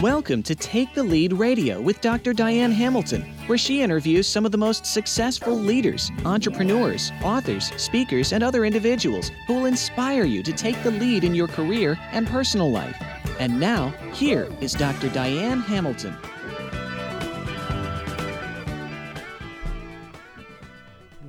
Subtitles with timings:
[0.00, 2.32] Welcome to Take the Lead Radio with Dr.
[2.32, 8.42] Diane Hamilton, where she interviews some of the most successful leaders, entrepreneurs, authors, speakers, and
[8.42, 12.70] other individuals who will inspire you to take the lead in your career and personal
[12.70, 12.96] life.
[13.38, 15.10] And now, here is Dr.
[15.10, 16.16] Diane Hamilton.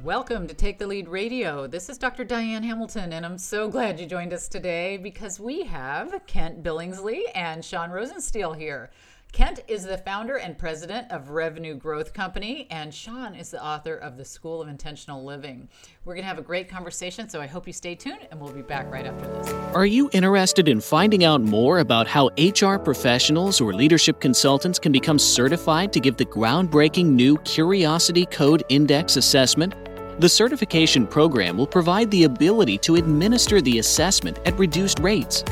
[0.04, 1.68] Welcome to Take the Lead Radio.
[1.68, 2.24] This is Dr.
[2.24, 7.22] Diane Hamilton, and I'm so glad you joined us today because we have Kent Billingsley
[7.36, 8.90] and Sean Rosensteel here.
[9.32, 13.96] Kent is the founder and president of Revenue Growth Company, and Sean is the author
[13.96, 15.70] of The School of Intentional Living.
[16.04, 18.52] We're going to have a great conversation, so I hope you stay tuned, and we'll
[18.52, 19.54] be back right after this.
[19.76, 24.92] Are you interested in finding out more about how HR professionals or leadership consultants can
[24.92, 29.76] become certified to give the groundbreaking new Curiosity Code Index assessment?
[30.20, 35.46] The certification program will provide the ability to administer the assessment at reduced rates.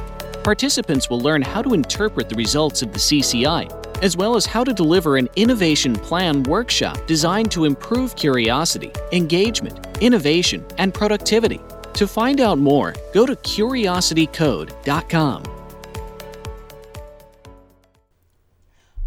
[0.43, 4.63] Participants will learn how to interpret the results of the CCI, as well as how
[4.63, 11.59] to deliver an innovation plan workshop designed to improve curiosity, engagement, innovation, and productivity.
[11.93, 15.58] To find out more, go to curiositycode.com.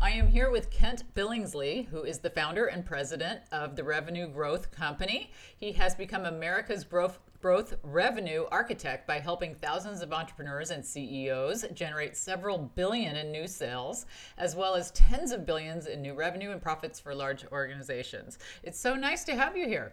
[0.03, 4.27] I am here with Kent Billingsley, who is the founder and president of the Revenue
[4.27, 5.31] Growth Company.
[5.57, 11.67] He has become America's growth, growth revenue architect by helping thousands of entrepreneurs and CEOs
[11.73, 14.07] generate several billion in new sales,
[14.39, 18.41] as well as tens of billions in new revenue and profits for large organizations.
[18.65, 19.93] It's so nice to have you here.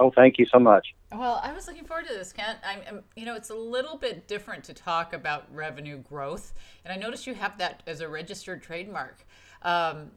[0.00, 0.94] Oh, thank you so much.
[1.12, 2.58] Well, I was looking forward to this, Kent.
[2.64, 6.54] I'm, I'm, you know, it's a little bit different to talk about revenue growth,
[6.84, 9.26] and I noticed you have that as a registered trademark.
[9.62, 10.10] Um,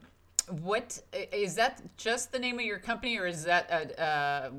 [0.50, 1.82] what is that?
[1.98, 4.52] Just the name of your company, or is that a,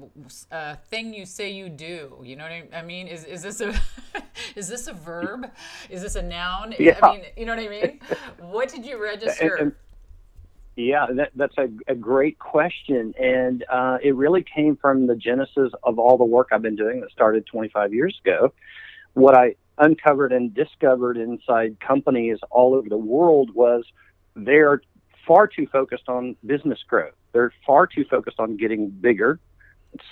[0.51, 2.19] a, a thing you say you do?
[2.25, 3.09] You know what I mean?
[3.09, 3.75] Is is this a
[4.57, 5.51] is this a verb?
[5.91, 6.75] Is this a noun?
[6.79, 6.99] Yeah.
[7.03, 8.01] I mean, you know what I mean?
[8.39, 9.57] What did you register?
[9.57, 9.73] And, and,
[10.77, 13.15] yeah, that, that's a, a, great question.
[13.21, 17.01] And uh, it really came from the genesis of all the work I've been doing
[17.01, 18.55] that started 25 years ago.
[19.13, 23.85] What I uncovered and discovered inside companies all over the world was
[24.35, 24.81] they're
[25.27, 27.15] far too focused on business growth.
[27.33, 29.39] They're far too focused on getting bigger,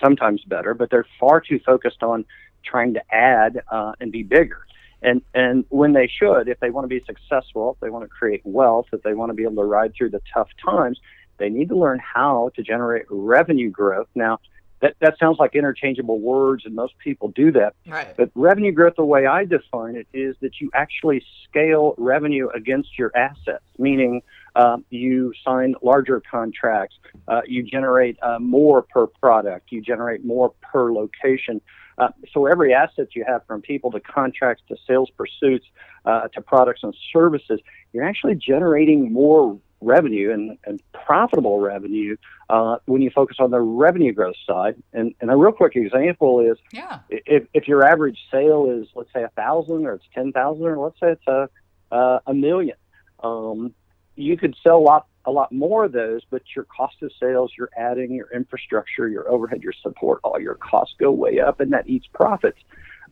[0.02, 2.26] sometimes better, but they're far too focused on
[2.64, 4.66] trying to add uh, and be bigger
[5.02, 8.08] and and when they should, if they want to be successful, if they want to
[8.08, 10.98] create wealth, if they want to be able to ride through the tough times,
[11.38, 14.08] they need to learn how to generate revenue growth.
[14.14, 14.38] Now,
[14.80, 17.74] that that sounds like interchangeable words, and most people do that.
[17.86, 18.14] Right.
[18.16, 22.98] But revenue growth, the way I define it, is that you actually scale revenue against
[22.98, 24.22] your assets, meaning
[24.56, 26.96] um, you sign larger contracts,
[27.28, 31.60] uh, you generate uh, more per product, you generate more per location.
[32.00, 35.66] Uh, so every asset you have from people to contracts to sales pursuits
[36.06, 37.60] uh, to products and services,
[37.92, 42.16] you're actually generating more revenue and, and profitable revenue
[42.48, 44.82] uh, when you focus on the revenue growth side.
[44.94, 47.00] And, and a real quick example is yeah.
[47.10, 50.98] if, if your average sale is, let's say, a thousand or it's 10,000 or let's
[51.00, 51.48] say it's a,
[51.94, 52.76] uh, a million,
[53.22, 53.74] um,
[54.16, 57.52] you could sell a lot a lot more of those, but your cost of sales,
[57.56, 61.72] your adding, your infrastructure, your overhead, your support, all your costs go way up, and
[61.72, 62.58] that eats profits.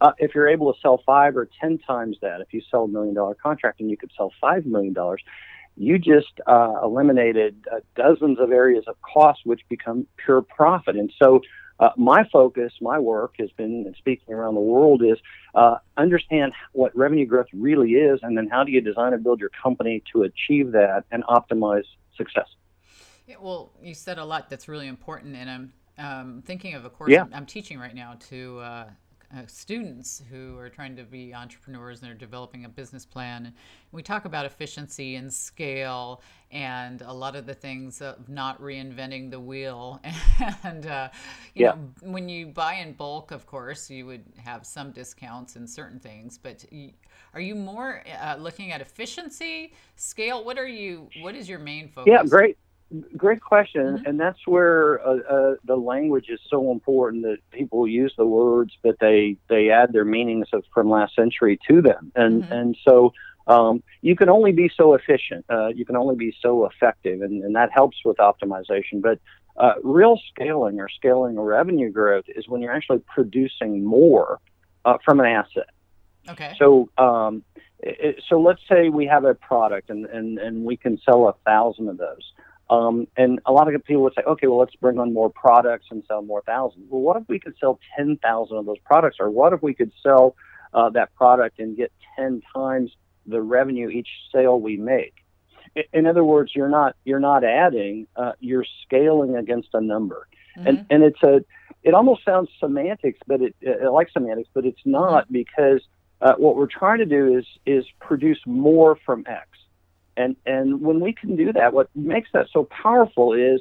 [0.01, 2.89] Uh, if you're able to sell five or ten times that, if you sell a
[2.89, 5.23] million dollar contract and you could sell five million dollars,
[5.77, 10.97] you just uh, eliminated uh, dozens of areas of cost which become pure profit.
[10.97, 11.41] And so
[11.81, 15.19] uh, my focus, my work has been speaking around the world is
[15.55, 19.41] uh, understand what revenue growth really is, and then how do you design and build
[19.41, 21.85] your company to achieve that and optimize
[22.17, 22.49] success.
[23.27, 26.91] Yeah, well, you said a lot that's really important, and I'm um, thinking of a
[26.91, 27.23] course yeah.
[27.23, 28.85] I'm, I'm, teaching right now to uh,
[29.37, 33.47] uh, students who are trying to be entrepreneurs and they're developing a business plan.
[33.47, 33.55] And
[33.93, 39.31] we talk about efficiency and scale and a lot of the things of not reinventing
[39.31, 40.01] the wheel.
[40.65, 41.09] and uh,
[41.55, 41.73] you yeah.
[41.73, 46.01] know, when you buy in bulk, of course, you would have some discounts in certain
[46.01, 46.39] things.
[46.39, 46.65] But
[47.35, 50.43] are you more uh, looking at efficiency, scale?
[50.43, 51.09] What are you?
[51.21, 52.11] What is your main focus?
[52.11, 52.57] Yeah, great.
[53.17, 54.07] Great question, Mm-hmm.
[54.09, 58.73] and that's where uh, uh, the language is so important that people use the words,
[58.83, 62.51] but they they add their meanings of, from last century to them, and Mhm.
[62.51, 63.13] and so
[63.47, 67.45] um, you can only be so efficient, uh, you can only be so effective, and,
[67.45, 69.03] and that helps with optimization.
[69.03, 69.19] But
[69.59, 74.39] uh, real scaling or scaling revenue growth is when you're actually producing more
[74.85, 75.69] uh, from an asset.
[76.29, 76.55] Okay.
[76.59, 77.43] So, um,
[77.81, 81.35] it, so let's say we have a product and, and, and we can sell a
[81.45, 82.33] thousand of those.
[82.71, 85.87] Um, and a lot of people would say, okay, well, let's bring on more products
[85.91, 86.87] and sell more thousands.
[86.91, 89.17] Well, what if we could sell 10,000 of those products?
[89.21, 90.37] Or what if we could sell
[90.75, 92.91] uh, that product and get 10 times
[93.29, 95.15] the revenue each sale we make.
[95.93, 100.27] In other words, you're not you're not adding, uh, you're scaling against a number,
[100.57, 100.67] mm-hmm.
[100.67, 101.45] and and it's a
[101.83, 105.35] it almost sounds semantics, but it, it like semantics, but it's not mm-hmm.
[105.35, 105.83] because
[106.21, 109.47] uh, what we're trying to do is is produce more from X,
[110.19, 113.61] and and when we can do that, what makes that so powerful is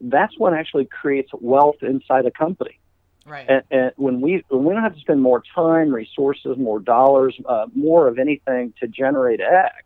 [0.00, 2.78] that's what actually creates wealth inside a company.
[3.26, 3.46] Right.
[3.48, 7.38] And, and, when we when we don't have to spend more time, resources, more dollars,
[7.46, 9.84] uh, more of anything to generate X,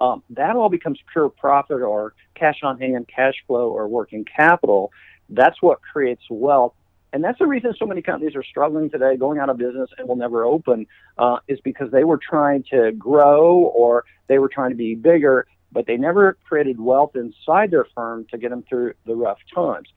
[0.00, 4.92] um, that all becomes pure profit or cash on hand, cash flow, or working capital.
[5.28, 6.74] That's what creates wealth.
[7.12, 10.06] And that's the reason so many companies are struggling today, going out of business and
[10.08, 14.70] will never open, uh, is because they were trying to grow or they were trying
[14.70, 18.92] to be bigger, but they never created wealth inside their firm to get them through
[19.06, 19.88] the rough times.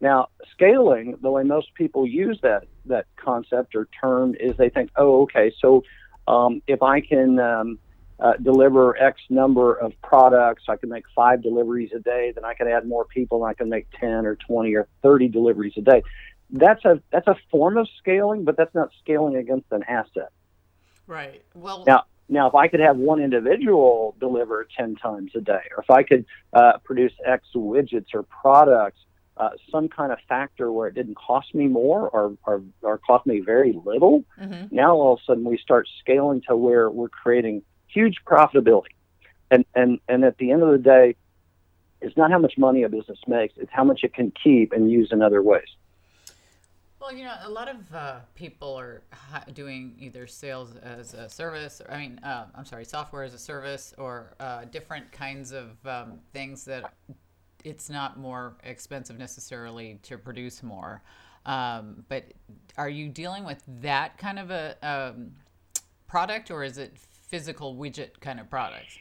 [0.00, 4.90] Now, scaling, the way most people use that that concept or term is they think,
[4.96, 5.82] oh, okay, so
[6.28, 7.78] um, if I can um,
[8.20, 12.54] uh, deliver X number of products, I can make five deliveries a day, then I
[12.54, 15.80] can add more people, and I can make ten or twenty or thirty deliveries a
[15.80, 16.02] day.
[16.50, 20.30] That's a that's a form of scaling, but that's not scaling against an asset.
[21.06, 21.42] Right.
[21.54, 21.84] Well.
[21.86, 25.90] Now, now, if I could have one individual deliver 10 times a day, or if
[25.90, 29.00] I could uh, produce X widgets or products
[29.38, 33.24] uh, some kind of factor where it didn't cost me more or, or, or cost
[33.24, 34.24] me very little.
[34.40, 34.74] Mm-hmm.
[34.74, 38.96] Now all of a sudden we start scaling to where we're creating huge profitability.
[39.50, 41.14] And, and, and at the end of the day,
[42.00, 44.90] it's not how much money a business makes, it's how much it can keep and
[44.90, 45.68] use in other ways.
[47.00, 49.02] Well, you know, a lot of uh, people are
[49.54, 53.38] doing either sales as a service, or, I mean, uh, I'm sorry, software as a
[53.38, 56.92] service, or uh, different kinds of um, things that
[57.62, 61.02] it's not more expensive necessarily to produce more.
[61.46, 62.24] Um, but
[62.76, 65.30] are you dealing with that kind of a um,
[66.08, 68.98] product, or is it physical widget kind of products?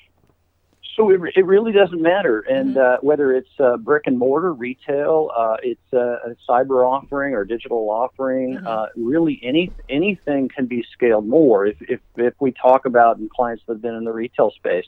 [0.97, 2.79] So it, it really doesn't matter, and mm-hmm.
[2.79, 7.45] uh, whether it's uh, brick and mortar retail, uh, it's a, a, cyber offering or
[7.45, 8.65] digital offering, mm-hmm.
[8.65, 11.67] Uh, really any anything can be scaled more.
[11.67, 14.85] If, if if we talk about and clients that have been in the retail space,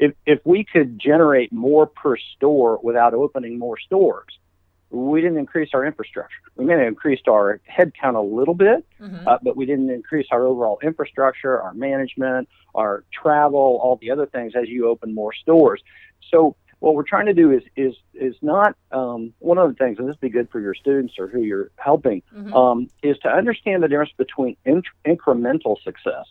[0.00, 4.36] if if we could generate more per store without opening more stores,
[4.90, 6.38] we didn't increase our infrastructure.
[6.56, 9.26] We may have increased our headcount a little bit, mm-hmm.
[9.26, 14.26] uh, but we didn't increase our overall infrastructure, our management, our travel, all the other
[14.26, 15.82] things as you open more stores.
[16.30, 19.98] So what we're trying to do is is is not um, one of the things,
[19.98, 22.52] and this would be good for your students or who you're helping, mm-hmm.
[22.52, 26.26] um, is to understand the difference between in- incremental success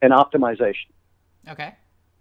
[0.00, 0.90] and optimization.
[1.48, 1.74] Okay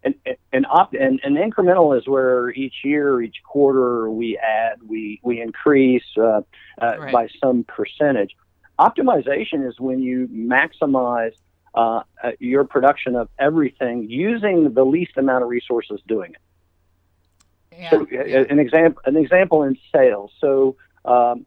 [0.04, 0.16] and
[0.52, 5.42] and, op, and and incremental is where each year, each quarter we add, we we
[5.42, 6.42] increase uh, uh,
[6.82, 7.14] right.
[7.14, 8.36] by some percentage.
[8.80, 11.34] Optimization is when you maximize
[11.76, 17.80] uh, uh, your production of everything using the least amount of resources doing it.
[17.80, 18.44] Yeah, so, yeah.
[18.50, 20.32] An example, an example in sales.
[20.40, 20.76] So.
[21.04, 21.46] Um,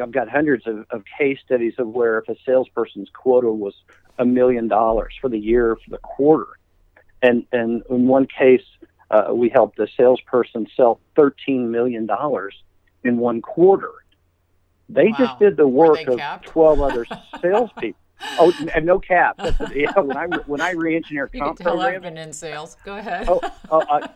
[0.00, 3.74] I've got hundreds of, of case studies of where if a salesperson's quota was
[4.18, 6.46] a million dollars for the year for the quarter,
[7.22, 8.64] and and in one case,
[9.10, 12.54] uh, we helped a salesperson sell thirteen million dollars
[13.04, 13.90] in one quarter.
[14.88, 15.16] They wow.
[15.18, 16.46] just did the work of capped?
[16.46, 17.06] twelve other
[17.40, 17.98] salespeople.
[18.38, 19.34] Oh, and no cap.
[19.74, 22.76] yeah, when I when I re-engineer you comp programs, I've been in sales.
[22.84, 23.28] Go ahead.
[23.28, 24.06] Oh, oh uh,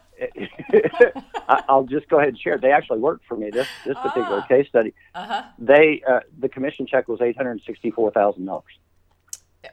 [1.68, 2.56] I'll just go ahead and share.
[2.56, 3.50] They actually worked for me.
[3.50, 4.46] This this particular ah.
[4.46, 4.94] case study.
[5.14, 5.42] Uh-huh.
[5.58, 8.78] They uh, the commission check was eight hundred sixty four thousand dollars.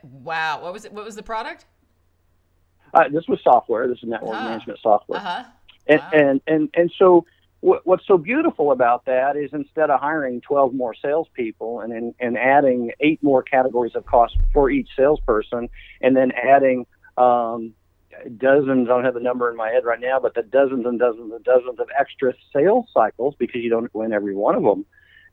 [0.01, 0.61] Wow.
[0.61, 0.93] What was it?
[0.93, 1.65] What was the product?
[2.93, 3.87] Uh, this was software.
[3.87, 4.49] This is network uh-huh.
[4.49, 5.19] management software.
[5.19, 5.43] Uh-huh.
[5.87, 6.09] And, wow.
[6.13, 7.25] and, and, and so
[7.63, 12.13] what, what's so beautiful about that is instead of hiring 12 more salespeople and, and,
[12.19, 15.69] and adding eight more categories of cost for each salesperson
[16.01, 16.85] and then adding
[17.17, 17.73] um,
[18.37, 20.99] dozens, I don't have the number in my head right now, but the dozens and
[20.99, 24.85] dozens and dozens of extra sales cycles because you don't win every one of them.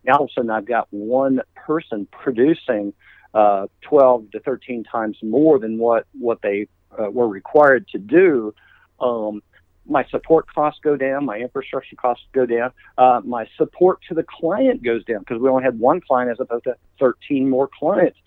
[0.05, 2.93] Now all of a sudden I've got one person producing
[3.35, 6.69] uh, 12 to 13 times more than what, what they
[6.99, 8.55] uh, were required to do,
[9.01, 9.43] um,
[9.87, 14.23] my support costs go down, my infrastructure costs go down, uh, my support to the
[14.23, 18.19] client goes down because we only had one client as opposed to 13 more clients.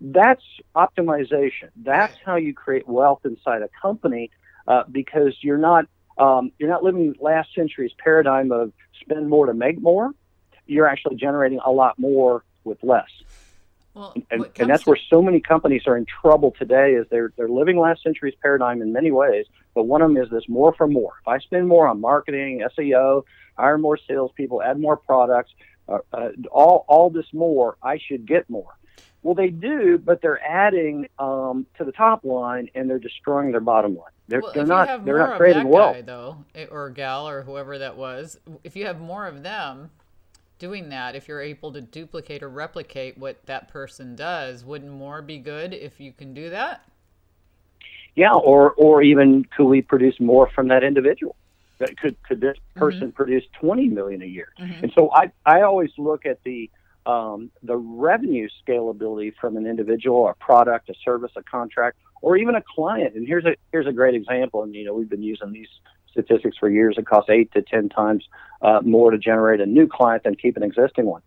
[0.00, 0.42] That's
[0.74, 1.70] optimization.
[1.76, 4.30] That's how you create wealth inside a company
[4.66, 9.54] uh, because you're not um, you're not living last century's paradigm of spend more to
[9.54, 10.10] make more.
[10.66, 13.08] You're actually generating a lot more with less.
[13.94, 14.90] Well, and, and that's to...
[14.90, 18.82] where so many companies are in trouble today is they're they're living last century's paradigm
[18.82, 21.12] in many ways, but one of them is this more for more.
[21.22, 23.22] If I spend more on marketing, SEO,
[23.56, 25.52] hire more salespeople, add more products,
[25.88, 28.76] uh, uh, all all this more, I should get more.
[29.22, 33.60] Well, they do, but they're adding um, to the top line and they're destroying their
[33.60, 34.10] bottom line.
[34.28, 35.94] They're, well, they're not they're not creating wealth.
[35.96, 39.90] guy, though, eh, or gal, or whoever that was, if you have more of them
[40.64, 45.20] doing that, if you're able to duplicate or replicate what that person does, wouldn't more
[45.20, 46.88] be good if you can do that?
[48.16, 51.36] Yeah, or or even could we produce more from that individual?
[51.80, 53.00] That could could this Mm-hmm.
[53.00, 54.48] person produce twenty million a year?
[54.82, 56.70] And so I I always look at the
[57.06, 62.54] um, the revenue scalability from an individual, a product, a service, a contract, or even
[62.54, 63.14] a client.
[63.16, 64.62] And here's a here's a great example.
[64.62, 65.68] And you know we've been using these
[66.14, 66.96] statistics for years.
[66.96, 68.22] It costs eight to ten times
[68.62, 71.22] uh, more to generate a new client than keep an existing one.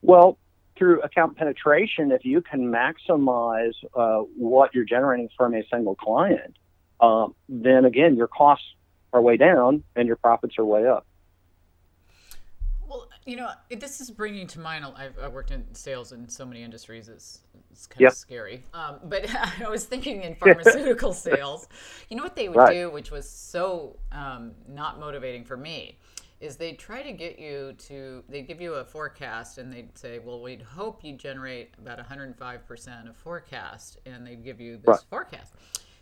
[0.00, 0.38] Well,
[0.76, 6.56] through account penetration, if you can maximize uh, what you're generating from a single client,
[7.00, 8.66] um, then again, your costs
[9.12, 11.04] are way down and your profits are way up.
[13.28, 14.86] You know, this is bringing to mind.
[14.96, 17.10] I've, I've worked in sales in so many industries.
[17.10, 18.06] It's it's kind Yep.
[18.06, 18.64] of scary.
[18.72, 19.26] Um, but
[19.60, 21.68] I was thinking in pharmaceutical sales,
[22.08, 22.64] you know what they would Right.
[22.64, 25.98] do, which was so um, not motivating for me,
[26.40, 28.24] is they try to get you to.
[28.30, 32.66] They give you a forecast and they'd say, "Well, we'd hope you generate about 105
[32.66, 35.02] percent of forecast," and they'd give you this Right.
[35.02, 35.52] forecast.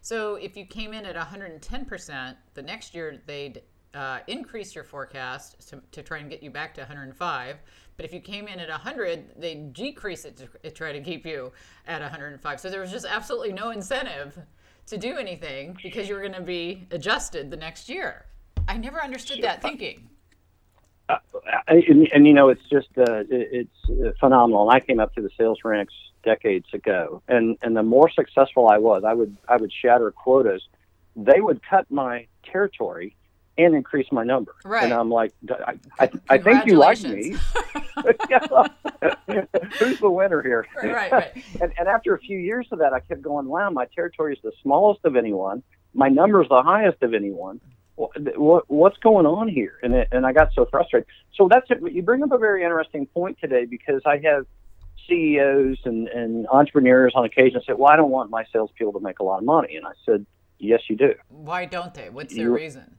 [0.01, 3.63] So if you came in at 110 percent, the next year they'd
[3.97, 7.57] uh, increase your forecast to, to try and get you back to 105.
[7.97, 11.51] But if you came in at 100, they decrease it to, try to keep you
[11.89, 12.61] at 105.
[12.61, 14.39] So there was just absolutely no incentive
[14.87, 18.27] to do anything because you were going to be adjusted the next year.
[18.69, 20.11] I never understood that thinking.
[21.09, 21.17] Uh,
[21.69, 24.69] and, and you know, it's just uh, it- it's uh, phenomenal.
[24.69, 28.69] And I came up through the sales ranks decades ago, and and the more successful
[28.69, 30.67] I was, I would I would shatter quotas.
[31.15, 33.15] They would cut my territory
[33.59, 34.55] and increase my number.
[34.65, 34.85] Right.
[34.85, 37.37] And I'm like, I, I, I think you like me.
[39.79, 40.67] Who's the winner here?
[40.83, 41.45] Right, right.
[41.61, 44.39] And, and after a few years of that, I kept going, wow, my territory is
[44.43, 45.63] the smallest of anyone.
[45.95, 47.61] My number is the highest of anyone.
[47.95, 49.79] What, what, what's going on here?
[49.83, 51.09] And, it, and I got so frustrated.
[51.35, 51.79] So that's it.
[51.93, 54.45] You bring up a very interesting point today because I have
[55.09, 59.19] CEOs and, and entrepreneurs on occasion say, well, I don't want my salespeople to make
[59.19, 59.77] a lot of money.
[59.77, 60.27] And I said,
[60.59, 61.15] yes, you do.
[61.29, 62.11] Why don't they?
[62.11, 62.97] What's their You- reason?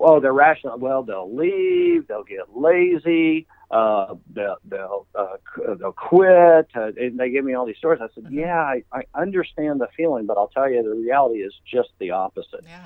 [0.00, 0.78] Well, they're rational.
[0.78, 2.08] Well, they'll leave.
[2.08, 3.46] They'll get lazy.
[3.70, 5.36] Uh, they'll they'll uh,
[5.78, 6.68] they'll quit.
[6.74, 8.00] Uh, and they give me all these stories.
[8.02, 8.38] I said, Mm-hmm.
[8.38, 12.12] yeah, I, I understand the feeling, but I'll tell you, the reality is just the
[12.12, 12.64] opposite.
[12.64, 12.84] Yeah.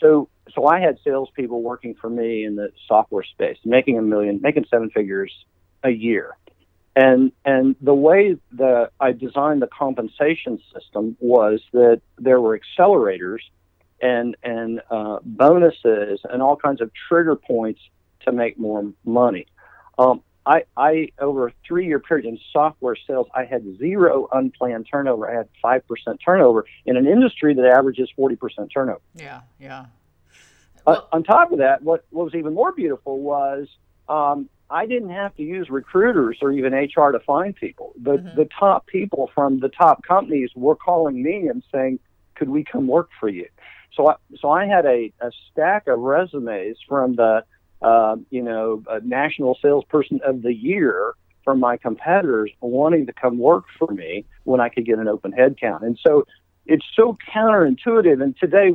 [0.00, 4.40] So so I had salespeople working for me in the software space, making a million,
[4.42, 5.32] making seven figures
[5.84, 6.36] a year.
[6.96, 13.40] And and the way that I designed the compensation system was that there were accelerators
[14.02, 17.80] and and uh, bonuses and all kinds of trigger points
[18.24, 19.46] to make more money.
[19.98, 24.86] Um, I, I over a three year period in software sales, I had zero unplanned
[24.90, 25.30] turnover.
[25.30, 29.02] I had five percent turnover in an industry that averages forty percent turnover.
[29.14, 29.42] Yeah.
[29.58, 29.86] Yeah.
[30.86, 33.68] Uh, on top of that, what, what was even more beautiful was
[34.08, 37.92] um, I didn't have to use recruiters or even HR to find people.
[38.00, 38.34] The Mhm.
[38.34, 41.98] the top people from the top companies were calling me and saying,
[42.34, 43.46] "Could we come work for you?"
[43.94, 47.44] So I, so I had a, a stack of resumes from the
[47.82, 53.38] uh, you know uh, national salesperson of the year from my competitors wanting to come
[53.38, 55.82] work for me when I could get an open headcount.
[55.82, 56.26] And so
[56.66, 58.22] it's so counterintuitive.
[58.22, 58.70] And today,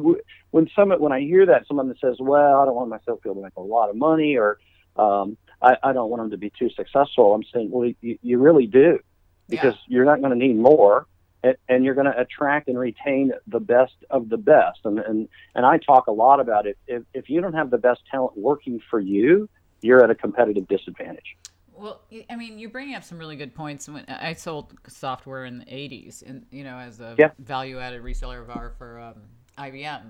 [0.51, 3.35] when someone when I hear that someone that says, "Well, I don't want my salespeople
[3.35, 4.57] to make a lot of money," or
[4.95, 8.37] um, I, I don't want them to be too successful, I'm saying, well, you, you
[8.39, 8.99] really do
[9.47, 11.05] because you're not going to need more.
[11.45, 14.79] And, and you're going to attract and retain the best of the best.
[14.83, 16.77] And, and, and I talk a lot about it.
[16.87, 19.47] If, if you don't have the best talent working for you,
[19.81, 21.37] you're at a competitive disadvantage.
[21.71, 23.87] Well, I mean, you're bringing up some really good points.
[23.87, 27.31] When I sold software in the '80s, and you know, as a Yeah.
[27.39, 29.15] value-added reseller of our for um,
[29.57, 30.03] IBM,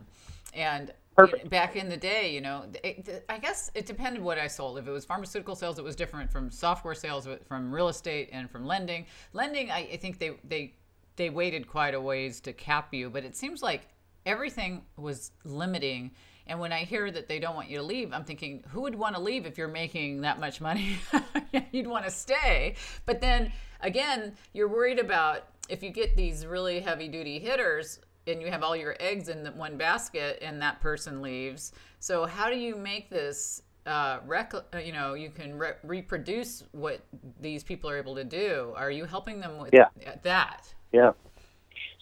[0.53, 1.43] and you Perfect.
[1.45, 4.77] know, back in the day, you know, it, I guess it depended what I sold.
[4.77, 8.49] If it was pharmaceutical sales, it was different from software sales, from real estate, and
[8.49, 9.07] from lending.
[9.33, 10.75] Lending, I, I think they they
[11.15, 13.87] they waited quite a ways to cap you, but it seems like
[14.25, 16.11] everything was limiting.
[16.47, 18.95] And when I hear that they don't want you to leave, I'm thinking, who would
[18.95, 20.97] want to leave if you're making that much money?
[21.71, 22.75] You'd want to stay.
[23.05, 28.41] But then again, you're worried about if you get these really heavy duty hitters and
[28.41, 31.71] you have all your eggs in the one basket and that person leaves.
[31.99, 36.63] So how do you make this uh, rec- uh, you know, you can re- reproduce
[36.71, 37.01] what
[37.39, 38.73] these people are able to do.
[38.75, 39.89] Are you helping them with Yeah.
[40.23, 40.73] that?
[40.95, 41.11] Yeah.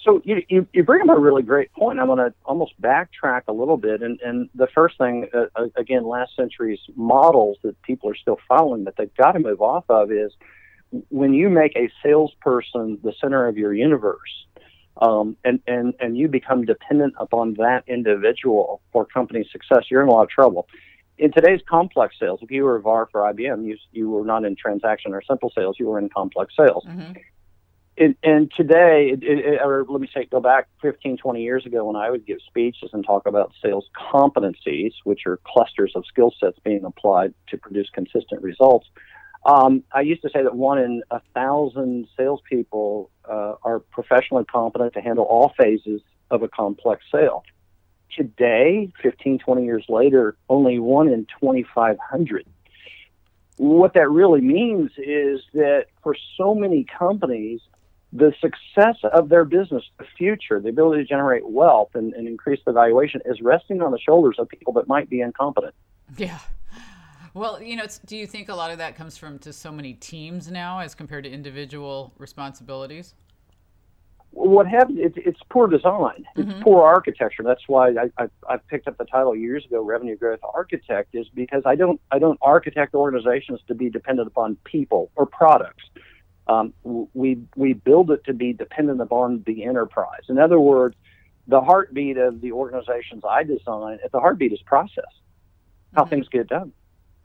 [0.03, 1.99] So you, you, you bring up a really great point.
[1.99, 4.01] I'm going to almost backtrack a little bit.
[4.01, 8.37] And, and the first thing, uh, uh, again, last century's models that people are still
[8.47, 10.33] following that they've got to move off of is
[11.09, 14.45] when you make a salesperson the center of your universe,
[15.01, 20.09] um, and, and, and you become dependent upon that individual for company success, you're in
[20.09, 20.67] a lot of trouble.
[21.17, 24.45] In today's complex sales, if you were a VAR for IBM, you, you were not
[24.45, 26.83] in transaction or simple sales, you were in complex sales.
[26.87, 27.13] Mm-hmm.
[27.95, 31.95] And today, it, it, or let me say, go back 15, 20 years ago when
[31.95, 36.57] I would give speeches and talk about sales competencies, which are clusters of skill sets
[36.63, 38.87] being applied to produce consistent results.
[39.45, 44.93] Um, I used to say that one in a thousand salespeople uh, are professionally competent
[44.93, 47.43] to handle all phases of a complex sale.
[48.15, 52.45] Today, 15, 20 years later, only one in 2,500.
[53.57, 57.61] What that really means is that for so many companies,
[58.13, 62.59] the success of their business, the future, the ability to generate wealth and, and increase
[62.65, 65.73] the valuation is resting on the shoulders of people that might be incompetent.
[66.15, 66.39] Yeah.
[67.33, 69.93] Well, you know, do you think a lot of that comes from to so many
[69.93, 73.15] teams now as compared to individual responsibilities?
[74.29, 74.99] What happens?
[75.01, 76.25] It's, it's poor design.
[76.35, 76.61] It's mm-hmm.
[76.61, 77.41] poor architecture.
[77.41, 81.27] That's why I, I, I picked up the title years ago, revenue growth architect, is
[81.33, 85.83] because I don't I don't architect organizations to be dependent upon people or products
[86.47, 90.23] um, we we build it to be dependent upon the enterprise.
[90.27, 90.95] In other words,
[91.47, 95.05] the heartbeat of the organizations I design, at the heartbeat is process,
[95.93, 96.09] how mm-hmm.
[96.09, 96.73] things get done,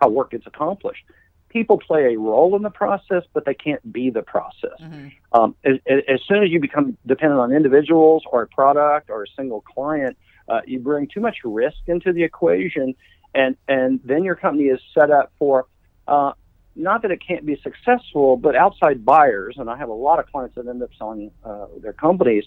[0.00, 1.04] how work gets accomplished.
[1.48, 4.78] People play a role in the process, but they can't be the process.
[4.80, 5.08] Mm-hmm.
[5.32, 9.26] Um, as, as, soon as you become dependent on individuals or a product or a
[9.34, 12.94] single client, uh, you bring too much risk into the equation,
[13.34, 15.66] and and then your company is set up for
[16.06, 16.32] uh,
[16.78, 20.30] not that it can't be successful, but outside buyers, and I have a lot of
[20.30, 22.44] clients that end up selling uh, their companies.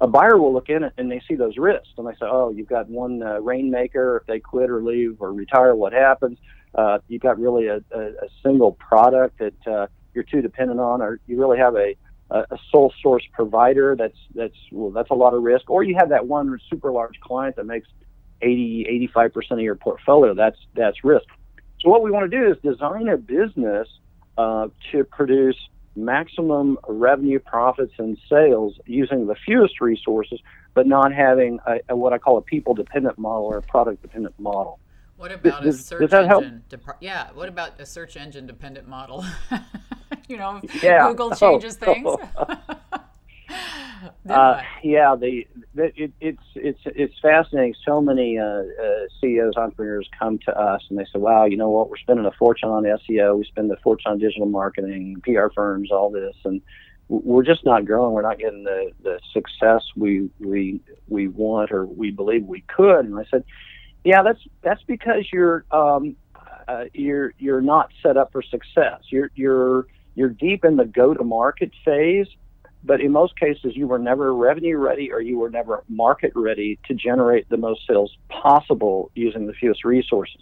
[0.00, 2.50] A buyer will look in it and they see those risks, and they say, "Oh,
[2.50, 4.18] you've got one uh, rainmaker.
[4.18, 6.38] If they quit or leave or retire, what happens?
[6.74, 11.02] Uh, you've got really a, a, a single product that uh, you're too dependent on,
[11.02, 11.94] or you really have a,
[12.30, 13.94] a sole source provider.
[13.96, 15.68] That's that's well, that's a lot of risk.
[15.70, 17.88] Or you have that one super large client that makes
[18.40, 20.34] 80, 85 percent of your portfolio.
[20.34, 21.26] That's that's risk.
[21.82, 23.88] So what we want to do is design a business
[24.38, 25.56] uh, to produce
[25.96, 30.40] maximum revenue, profits, and sales using the fewest resources,
[30.74, 34.78] but not having a, a, what I call a people-dependent model or a product-dependent model.
[35.16, 36.62] What about does, a search does engine?
[36.68, 37.28] Dep- yeah.
[37.34, 39.24] What about a search engine dependent model?
[40.28, 41.08] you know, yeah.
[41.08, 41.84] Google changes oh.
[41.84, 42.16] things.
[44.28, 47.74] uh, yeah, the, the it, it's it's it's fascinating.
[47.84, 48.62] So many uh, uh,
[49.20, 51.90] CEOs, entrepreneurs come to us and they say, "Wow, you know what?
[51.90, 53.38] We're spending a fortune on SEO.
[53.38, 56.60] We spend a fortune on digital marketing, PR firms, all this, and
[57.08, 58.12] we're just not growing.
[58.12, 63.04] We're not getting the, the success we we we want or we believe we could."
[63.04, 63.44] And I said,
[64.04, 66.16] "Yeah, that's that's because you're um,
[66.68, 69.00] uh, you're you're not set up for success.
[69.10, 72.28] You're you're you're deep in the go to market phase."
[72.84, 76.78] But in most cases you were never revenue ready or you were never market ready
[76.86, 80.40] to generate the most sales possible using the fewest resources.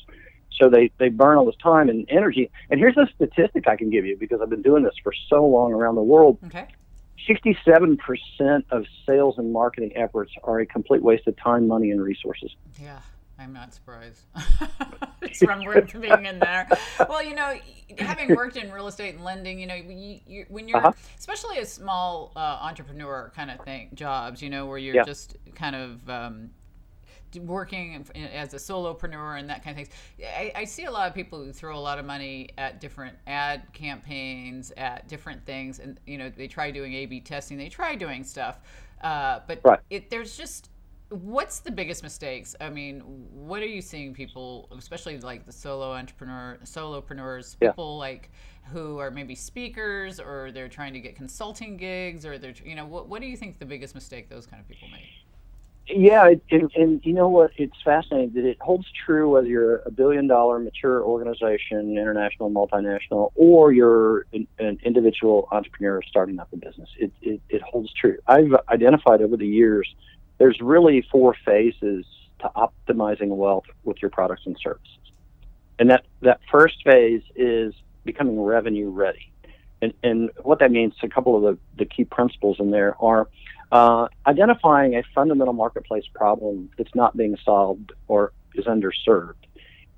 [0.52, 2.50] So they, they burn all this time and energy.
[2.68, 5.44] And here's a statistic i can give you because i've been doing this for so
[5.44, 6.38] long around the world.
[6.46, 6.66] Okay.
[7.28, 12.50] 67% of sales and marketing efforts are a complete waste of time money and resources.
[12.80, 12.98] Yeah
[13.40, 14.26] I'm not surprised.
[15.22, 15.60] it's from
[16.00, 16.68] being in there.
[17.08, 17.54] Well, you know,
[17.98, 20.92] having worked in real estate and lending, you know, you, you, when you're, uh-huh.
[21.18, 25.04] especially a small uh, entrepreneur kind of thing, jobs, you know, where you're yeah.
[25.04, 26.50] just kind of um,
[27.38, 29.98] working as a solopreneur and that kind of things.
[30.22, 33.16] I, I, see a lot of people who throw a lot of money at different
[33.26, 37.94] ad campaigns, at different things, and you know, they try doing A/B testing, they try
[37.94, 38.60] doing stuff,
[39.02, 39.80] uh, but right.
[39.88, 40.68] it, there's just
[41.10, 42.54] what's the biggest mistakes?
[42.60, 47.70] I mean, what are you seeing people, especially like the solo entrepreneur, solopreneurs, yeah.
[47.70, 48.30] people like
[48.72, 52.86] who are maybe speakers or they're trying to get consulting gigs or they're, you know,
[52.86, 55.02] what, what do you think the biggest mistake those kind of people make?
[55.92, 57.50] Yeah, and, and you know what?
[57.56, 63.32] It's fascinating that it holds true whether you're a billion dollar mature organization, international, multinational,
[63.34, 66.88] or you're an, an individual entrepreneur starting up a business.
[66.96, 68.18] It, it, it holds true.
[68.28, 69.92] I've identified over the years
[70.40, 72.06] there's really four phases
[72.40, 74.98] to optimizing wealth with your products and services.
[75.78, 77.74] And that, that first phase is
[78.04, 79.30] becoming revenue ready.
[79.82, 83.28] And, and what that means, a couple of the, the key principles in there are
[83.70, 89.34] uh, identifying a fundamental marketplace problem that's not being solved or is underserved,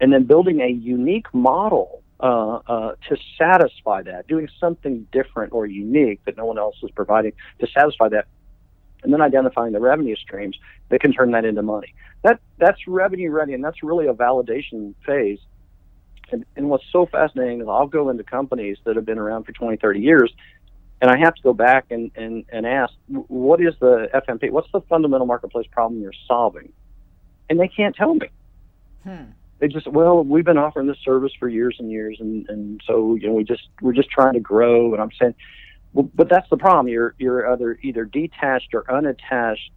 [0.01, 5.67] and then building a unique model uh, uh, to satisfy that, doing something different or
[5.67, 8.27] unique that no one else is providing to satisfy that
[9.03, 10.57] and then identifying the revenue streams
[10.89, 11.95] that can turn that into money.
[12.23, 15.39] That that's revenue ready, and that's really a validation phase.
[16.31, 19.53] And, and what's so fascinating is I'll go into companies that have been around for
[19.53, 20.33] 20, 30 years,
[21.03, 24.51] and I have to go back and, and, and ask, what is the FMP?
[24.51, 26.73] What's the fundamental marketplace problem you're solving?
[27.51, 28.29] And they can't tell me.
[29.03, 29.33] Hmm.
[29.59, 33.15] They just, well, we've been offering this service for years and years, and, and so
[33.15, 34.93] you know we just we're just trying to grow.
[34.93, 35.35] And I'm saying,
[35.93, 36.89] well, but that's the problem.
[36.89, 39.71] You're you're either either detached or unattached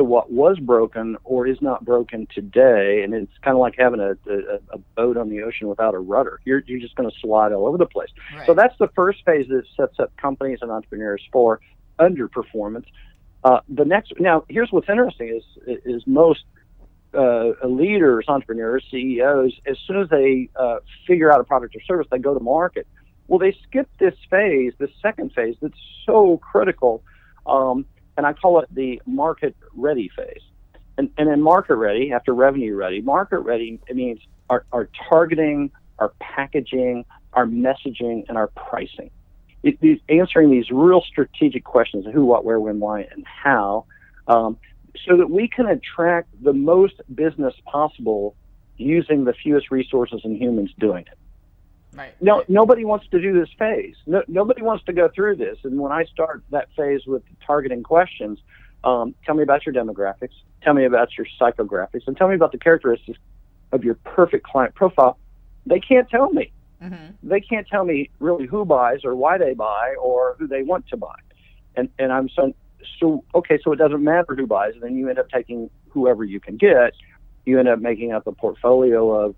[0.00, 3.02] to what was broken or is not broken today.
[3.02, 5.98] And it's kind of like having a, a, a boat on the ocean without a
[5.98, 6.40] rudder.
[6.44, 8.08] You're, you're just going to slide all over the place.
[8.34, 8.46] Right.
[8.46, 11.60] So that's the first phase that sets up companies and entrepreneurs for
[11.98, 12.86] underperformance.
[13.44, 16.44] Uh, the next, now here's what's interesting is, is most
[17.12, 22.06] uh, leaders, entrepreneurs, CEOs, as soon as they uh, figure out a product or service,
[22.10, 22.86] they go to market.
[23.30, 27.04] Well, they skip this phase, this second phase that's so critical.
[27.46, 30.42] Um, and I call it the market ready phase.
[30.98, 34.18] And, and in market ready, after revenue ready, market ready it means
[34.50, 39.12] our, our targeting, our packaging, our messaging, and our pricing.
[39.62, 43.84] It, answering these real strategic questions who, what, where, when, why, and how,
[44.26, 44.58] um,
[45.06, 48.34] so that we can attract the most business possible
[48.76, 51.19] using the fewest resources and humans doing it.
[51.92, 52.14] Right.
[52.20, 53.96] No, nobody wants to do this phase.
[54.06, 55.58] No, nobody wants to go through this.
[55.64, 58.38] And when I start that phase with targeting questions,
[58.84, 62.52] um, tell me about your demographics, tell me about your psychographics, and tell me about
[62.52, 63.18] the characteristics
[63.72, 65.18] of your perfect client profile.
[65.66, 66.52] They can't tell me.
[66.82, 67.28] Mm-hmm.
[67.28, 70.86] They can't tell me really who buys or why they buy or who they want
[70.88, 71.16] to buy.
[71.76, 72.54] And and I'm so
[72.98, 73.58] so okay.
[73.62, 76.56] So it doesn't matter who buys, and then you end up taking whoever you can
[76.56, 76.94] get.
[77.44, 79.34] You end up making up a portfolio of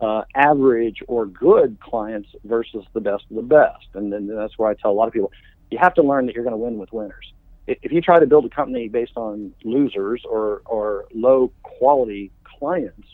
[0.00, 3.86] uh, average or good clients versus the best of the best.
[3.94, 5.32] And then that's where I tell a lot of people,
[5.70, 7.32] you have to learn that you're going to win with winners.
[7.66, 13.08] If you try to build a company based on losers or, or low quality clients,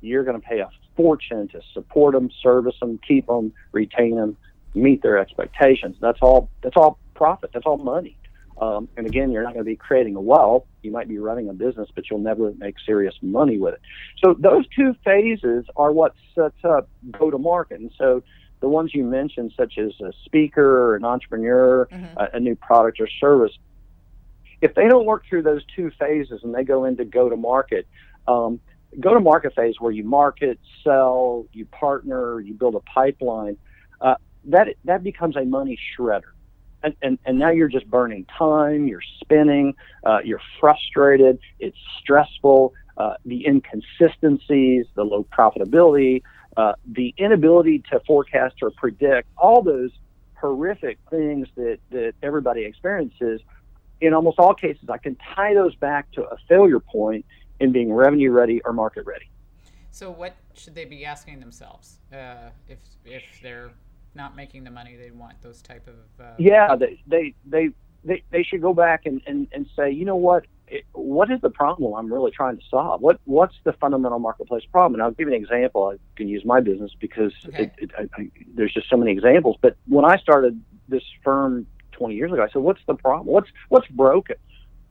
[0.00, 4.36] you're going to pay a fortune to support them, service them, keep them, retain them,
[4.74, 5.96] meet their expectations.
[6.00, 6.48] That's all.
[6.62, 7.50] That's all profit.
[7.52, 8.16] That's all money.
[8.60, 10.64] Um, and again, you're not going to be creating a wealth.
[10.82, 13.80] You might be running a business, but you'll never make serious money with it.
[14.22, 17.80] So those two phases are what sets up go to market.
[17.80, 18.22] And so
[18.60, 22.18] the ones you mentioned, such as a speaker or an entrepreneur, mm-hmm.
[22.18, 23.52] a, a new product or service,
[24.60, 27.88] if they don't work through those two phases and they go into go to market,
[28.28, 28.60] um,
[29.00, 33.56] go to market phase where you market, sell, you partner, you build a pipeline,
[34.00, 36.32] uh, that that becomes a money shredder
[36.82, 42.72] and, and, and now you're just burning time, you're spinning, uh, you're frustrated, it's stressful,
[42.96, 46.22] uh, the inconsistencies, the low profitability,
[46.56, 49.90] uh, the inability to forecast or predict, all those
[50.34, 53.40] horrific things that, that everybody experiences,
[54.00, 57.24] in almost all cases, I can tie those back to a failure point
[57.60, 59.26] in being revenue ready or market ready.
[59.90, 63.70] So, what should they be asking themselves uh, if, if they're
[64.14, 65.40] not making the money they want.
[65.42, 67.70] Those type of uh, yeah, they, they they
[68.04, 71.40] they they should go back and and, and say, you know what, it, what is
[71.40, 73.00] the problem I'm really trying to solve?
[73.00, 74.94] What what's the fundamental marketplace problem?
[74.94, 75.92] And I'll give you an example.
[75.94, 77.64] I can use my business because okay.
[77.64, 79.56] it, it, I, I, there's just so many examples.
[79.60, 83.26] But when I started this firm 20 years ago, I said, what's the problem?
[83.26, 84.36] What's what's broken?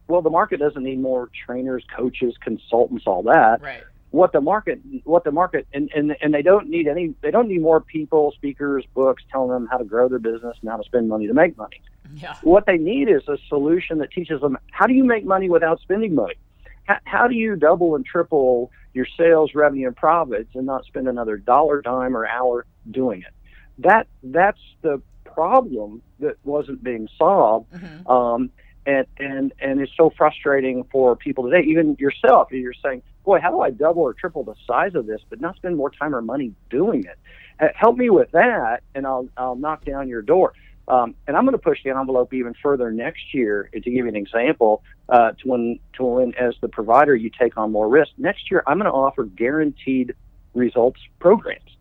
[0.08, 3.62] Well, the market doesn't need more trainers, coaches, consultants, all that.
[3.62, 7.32] Right what the market what the market and, and and they don't need any they
[7.32, 10.78] don't need more people speakers books telling them how to grow their business and how
[10.78, 11.82] to spend money to make money
[12.16, 12.36] yeah.
[12.44, 15.80] what they need is a solution that teaches them how do you make money without
[15.80, 16.36] spending money
[16.84, 21.08] how, how do you double and triple your sales revenue and profits and not spend
[21.08, 23.34] another dollar dime or hour doing it
[23.80, 28.08] that that's the problem that wasn't being solved mm-hmm.
[28.12, 28.52] um,
[28.86, 33.52] and and and it's so frustrating for people today even yourself you're saying boy, how
[33.52, 36.22] do I double or triple the size of this, but not spend more time or
[36.22, 37.18] money doing it?
[37.60, 40.54] Uh, help me with that, and I'll I'll knock down your door.
[40.88, 43.70] Um, and I'm going to push the envelope even further next year.
[43.74, 47.58] To give you an example, uh, to when to when as the provider you take
[47.58, 48.12] on more risk.
[48.18, 50.16] Next year, I'm going to offer guaranteed
[50.54, 51.78] results programs,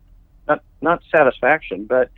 [0.47, 2.11] not not satisfaction, but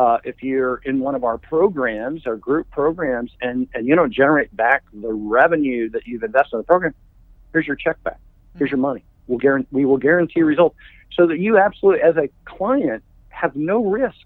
[0.00, 4.10] uh, if you're in one of our programs, or group programs, and, and you don't
[4.10, 6.94] generate back the revenue that you've invested in the program,
[7.52, 8.18] here's your check back.
[8.56, 9.04] Here's your money.
[9.26, 10.74] We'll guarantee, we will guarantee results
[11.12, 14.16] so that you absolutely, as a client, have no risk.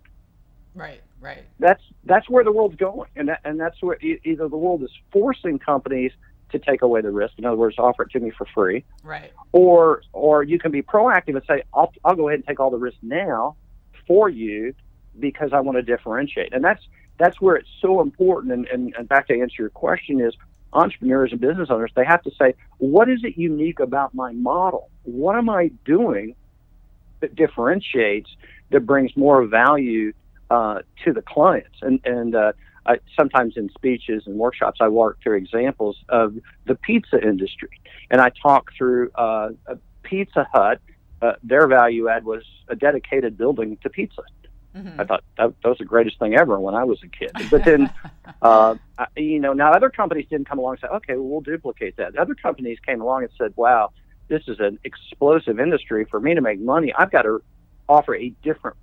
[0.77, 1.43] Right, right.
[1.59, 4.93] That's that's where the world's going, and that, and that's where either the world is
[5.11, 6.13] forcing companies
[6.53, 7.35] to take away the risk.
[7.37, 8.85] In other words, offer it to me for free.
[9.03, 9.33] Right.
[9.51, 12.71] Or or you can be proactive and say, I'll I'll go ahead and take all
[12.71, 13.57] the risk now
[14.07, 14.73] for you
[15.19, 16.53] because I want to differentiate.
[16.53, 16.83] And that's
[17.19, 18.53] that's where it's so important.
[18.53, 20.35] And, and, and back to answer your question is
[20.73, 24.91] entrepreneurs and business owners, they have to say, what is it unique about my model?
[25.05, 26.35] What am I doing
[27.21, 28.31] that differentiates,
[28.71, 30.13] that brings more value
[30.51, 31.79] uh, to the clients.
[31.81, 32.53] And and uh,
[32.87, 38.21] I, sometimes in speeches and workshops, I walk through examples of the pizza industry, and
[38.21, 40.81] I talk through uh, a Pizza Hut.
[41.23, 44.23] Uh, their value add was a dedicated building to pizza.
[44.77, 45.01] Mm-hmm.
[45.01, 47.31] I thought that, that was the greatest thing ever when I was a kid.
[47.51, 47.91] But then,
[48.43, 51.41] uh, I, you know, now other companies didn't come along and say, okay, well, we'll
[51.41, 52.17] duplicate that.
[52.17, 53.93] Other companies came along and said, wow,
[54.29, 56.07] this is an explosive industry.
[56.11, 57.43] For me to make money, I've got to
[57.89, 58.77] offer a different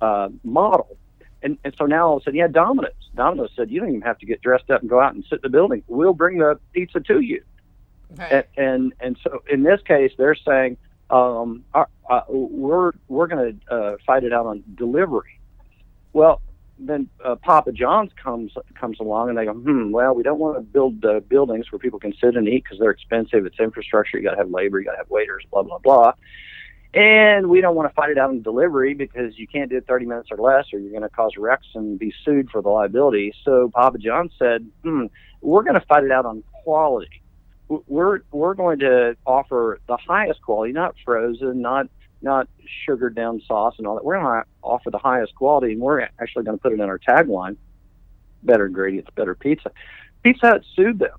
[0.00, 0.96] uh, model.
[1.42, 2.92] And, and so now all of a sudden, yeah, Domino's.
[3.14, 5.36] Domino's said, you don't even have to get dressed up and go out and sit
[5.36, 5.82] in the building.
[5.86, 7.42] We'll bring the pizza to you.
[8.16, 8.32] Right.
[8.32, 10.76] And, and, and so in this case, they're saying,
[11.10, 15.37] um, our, uh, we're, we're going to uh, fight it out on delivery.
[16.12, 16.40] Well,
[16.78, 20.56] then uh, Papa John's comes comes along and they go, hmm, well, we don't want
[20.56, 23.46] to build uh, buildings where people can sit and eat because they're expensive.
[23.46, 24.18] It's infrastructure.
[24.18, 24.78] You got to have labor.
[24.78, 25.44] You got to have waiters.
[25.50, 26.12] Blah blah blah.
[26.94, 29.86] And we don't want to fight it out in delivery because you can't do it
[29.86, 32.70] 30 minutes or less, or you're going to cause wrecks and be sued for the
[32.70, 33.34] liability.
[33.44, 35.06] So Papa John said, hmm,
[35.42, 37.22] we're going to fight it out on quality.
[37.68, 41.88] We're we're going to offer the highest quality, not frozen, not
[42.22, 42.48] not
[42.84, 44.04] sugared down sauce and all that.
[44.04, 46.88] We're going to offer the highest quality, and we're actually going to put it in
[46.88, 47.56] our tagline:
[48.42, 49.70] better ingredients, better pizza.
[50.22, 51.16] Pizza Hut sued them,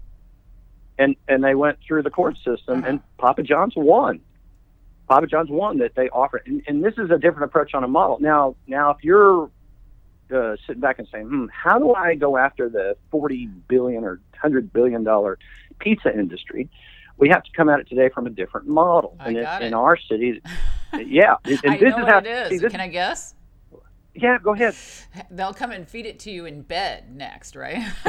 [0.98, 4.22] and and they went through the court system, and Papa John's won.
[5.08, 7.88] Papa John's won that they offer, and, and this is a different approach on a
[7.88, 8.20] model.
[8.20, 9.50] Now, now if you're
[10.34, 14.20] uh, sitting back and saying, "Hmm, how do I go after the forty billion or
[14.38, 15.40] hundred billion dollar
[15.80, 16.70] pizza industry?"
[17.18, 19.18] We have to come at it today from a different model.
[19.20, 20.42] I and got it, in our city,
[20.94, 21.36] yeah.
[21.46, 22.50] And I this know is what how, it is.
[22.50, 23.36] See, this, Can I guess?
[24.16, 24.76] Yeah, go ahead.
[25.32, 27.84] They'll come and feed it to you in bed next, right?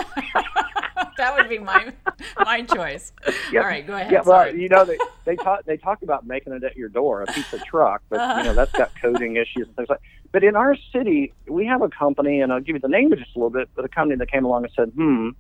[1.16, 1.92] that would be my
[2.38, 3.12] my choice.
[3.52, 3.62] Yep.
[3.62, 4.10] All right, go ahead.
[4.10, 4.60] Yeah, well, Sorry.
[4.60, 7.52] you know they they talk they talk about making it at your door, a piece
[7.52, 8.38] of truck, but uh-huh.
[8.38, 10.00] you know that's got coding issues and things like.
[10.32, 13.18] But in our city, we have a company, and I'll give you the name of
[13.18, 15.30] just a little bit, but a company that came along and said, "Hmm,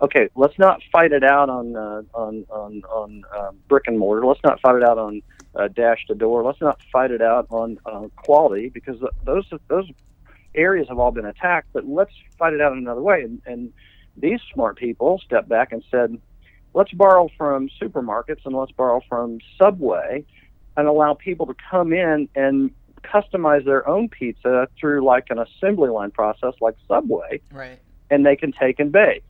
[0.00, 4.26] okay, let's not fight it out on uh, on on on uh, brick and mortar.
[4.26, 5.22] Let's not fight it out on
[5.56, 6.42] uh, dash to door.
[6.42, 9.90] Let's not fight it out on uh, quality because those those
[10.54, 11.68] areas have all been attacked.
[11.72, 13.22] But let's fight it out in another way.
[13.22, 13.72] And, and
[14.16, 16.18] these smart people stepped back and said,
[16.74, 20.24] let's borrow from supermarkets and let's borrow from Subway
[20.76, 22.70] and allow people to come in and
[23.02, 27.40] customize their own pizza through like an assembly line process like Subway.
[27.52, 27.78] Right.
[28.10, 29.24] And they can take and bake.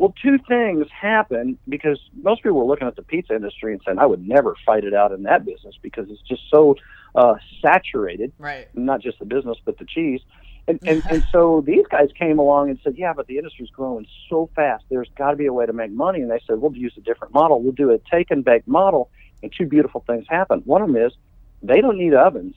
[0.00, 3.98] Well, two things happen because most people were looking at the pizza industry and saying,
[3.98, 6.76] I would never fight it out in that business because it's just so
[7.14, 8.32] uh, saturated.
[8.38, 8.66] Right.
[8.74, 10.22] Not just the business, but the cheese.
[10.66, 14.06] And, and, and so these guys came along and said, yeah, but the industry's growing
[14.30, 14.84] so fast.
[14.88, 16.22] There's got to be a way to make money.
[16.22, 17.62] And they said, we'll use a different model.
[17.62, 19.10] We'll do a take and bake model.
[19.42, 20.62] And two beautiful things happen.
[20.64, 21.12] One of them is
[21.62, 22.54] they don't need ovens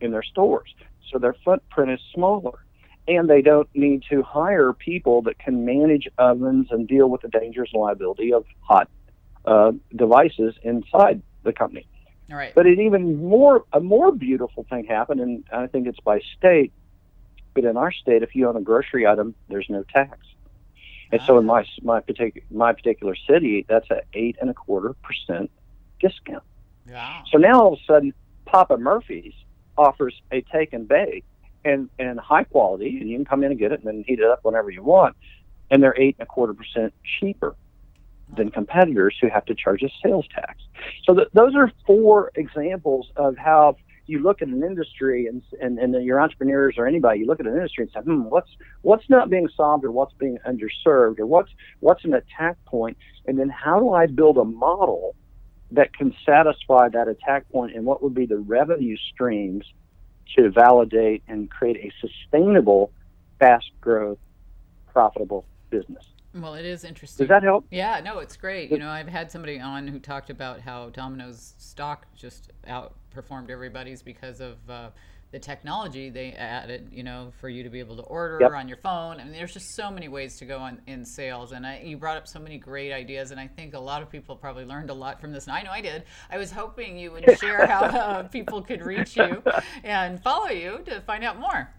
[0.00, 0.74] in their stores.
[1.12, 2.64] So their footprint is smaller
[3.08, 7.28] and they don't need to hire people that can manage ovens and deal with the
[7.28, 8.88] dangers and liability of hot
[9.44, 11.86] uh, devices inside the company.
[12.30, 12.52] All right.
[12.54, 16.72] But an even more a more beautiful thing happened, and I think it's by state.
[17.54, 20.18] But in our state, if you own a grocery item, there's no tax.
[21.12, 21.52] And so in ah.
[21.52, 25.50] my my particular my particular city, that's an eight and a quarter percent
[26.00, 26.42] discount.
[26.88, 27.22] Wow.
[27.30, 28.12] So now all of a sudden,
[28.44, 29.34] Papa Murphy's
[29.78, 31.24] offers a take and bake
[31.64, 34.18] and and high quality, and you can come in and get it and then heat
[34.18, 35.16] it up whenever you want.
[35.70, 37.56] And they're eight and a quarter percent cheaper
[38.36, 40.60] than competitors who have to charge a sales tax.
[41.04, 45.78] So th- those are four examples of how you look at an industry and, and
[45.78, 48.50] and your entrepreneurs or anybody, you look at an industry and say, hmm, what's
[48.82, 53.38] what's not being solved or what's being underserved or what's what's an attack point, and
[53.38, 55.14] then how do I build a model
[55.72, 59.64] that can satisfy that attack point and what would be the revenue streams
[60.36, 62.90] to validate and create a sustainable,
[63.38, 64.18] fast growth,
[64.92, 66.04] profitable business.
[66.34, 67.24] Well, it is interesting.
[67.24, 67.66] Does that help?
[67.70, 68.70] Yeah, no, it's great.
[68.70, 74.02] You know, I've had somebody on who talked about how Domino's stock just outperformed everybody's
[74.02, 74.90] because of uh,
[75.32, 78.52] the technology they added, you know, for you to be able to order yep.
[78.52, 79.20] on your phone.
[79.20, 81.52] I mean, there's just so many ways to go on in sales.
[81.52, 83.32] And I, you brought up so many great ideas.
[83.32, 85.46] And I think a lot of people probably learned a lot from this.
[85.46, 86.04] And I know I did.
[86.30, 89.42] I was hoping you would share how uh, people could reach you
[89.82, 91.70] and follow you to find out more.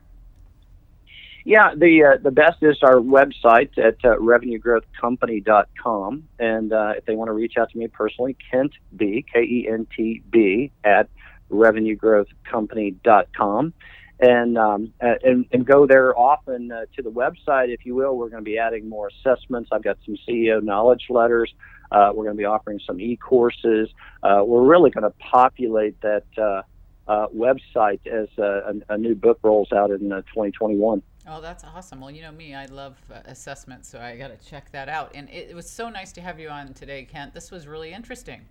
[1.46, 6.28] Yeah, the uh, the best is our website at uh, revenuegrowthcompany.com.
[6.40, 9.70] And uh, if they want to reach out to me personally, Kent B, K E
[9.72, 11.08] N T B, at
[11.52, 13.74] revenuegrowthcompany.com.
[14.20, 18.18] And, um, and, and go there often uh, to the website, if you will.
[18.18, 19.70] We're going to be adding more assessments.
[19.72, 21.54] I've got some CEO knowledge letters.
[21.92, 23.90] Uh, we're going to be offering some e-courses.
[24.24, 26.64] Uh, we're really going to populate that uh,
[27.08, 31.02] uh, website as a, a, new book rolls out in uh, 2021.
[31.30, 32.02] Oh, that's awesome.
[32.02, 35.12] Well, you know me, I love assessments, so I got to check that out.
[35.16, 37.34] And it, it, was so nice to have you on today, Kent.
[37.34, 38.42] This was really interesting.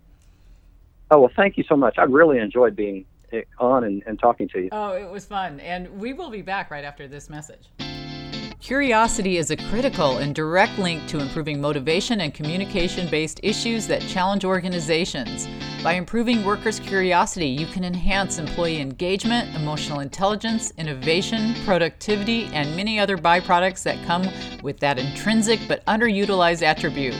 [1.10, 1.98] Oh, well, thank you so much.
[1.98, 4.68] I really enjoyed being eh, on and, and talking to you.
[4.72, 5.60] Oh, it was fun.
[5.60, 7.68] And we will be back right after this message.
[8.58, 14.02] Curiosity is a critical and direct link to improving motivation and communication based issues that
[14.02, 15.46] challenge organizations.
[15.84, 22.98] By improving workers' curiosity, you can enhance employee engagement, emotional intelligence, innovation, productivity, and many
[22.98, 24.26] other byproducts that come
[24.64, 27.14] with that intrinsic but underutilized attribute.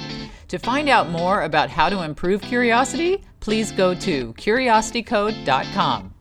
[0.49, 6.13] To find out more about how to improve curiosity, please go to curiositycode.com.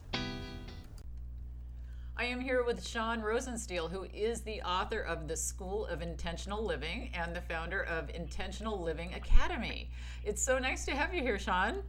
[2.15, 6.63] I am here with Sean Rosensteel, who is the author of The School of Intentional
[6.63, 9.89] Living and the founder of Intentional Living Academy.
[10.23, 11.81] It's so nice to have you here, Sean.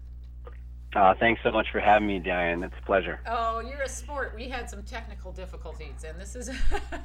[0.94, 2.62] Uh, thanks so much for having me, Diane.
[2.62, 3.20] It's a pleasure.
[3.26, 4.32] Oh, you're a sport.
[4.34, 6.50] We had some technical difficulties, and this is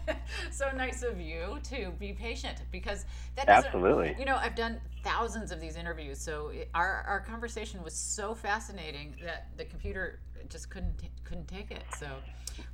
[0.52, 4.16] so nice of you to be patient because that absolutely.
[4.18, 9.16] You know, I've done thousands of these interviews, so our our conversation was so fascinating
[9.24, 11.84] that the computer just couldn't couldn't take it.
[11.98, 12.08] So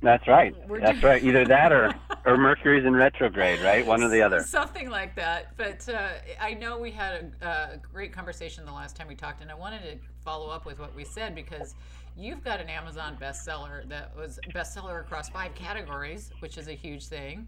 [0.02, 0.54] that's right.
[0.80, 1.22] That's right.
[1.22, 3.86] Either that or or Mercury's in retrograde, right?
[3.86, 4.42] One or the other.
[4.42, 5.56] Something like that.
[5.56, 6.08] But uh,
[6.40, 9.54] I know we had a, a, great conversation the last time we talked, and I
[9.54, 11.74] wanted to follow up with what we said because
[12.16, 17.06] you've got an Amazon bestseller that was bestseller across five categories, which is a huge
[17.06, 17.46] thing.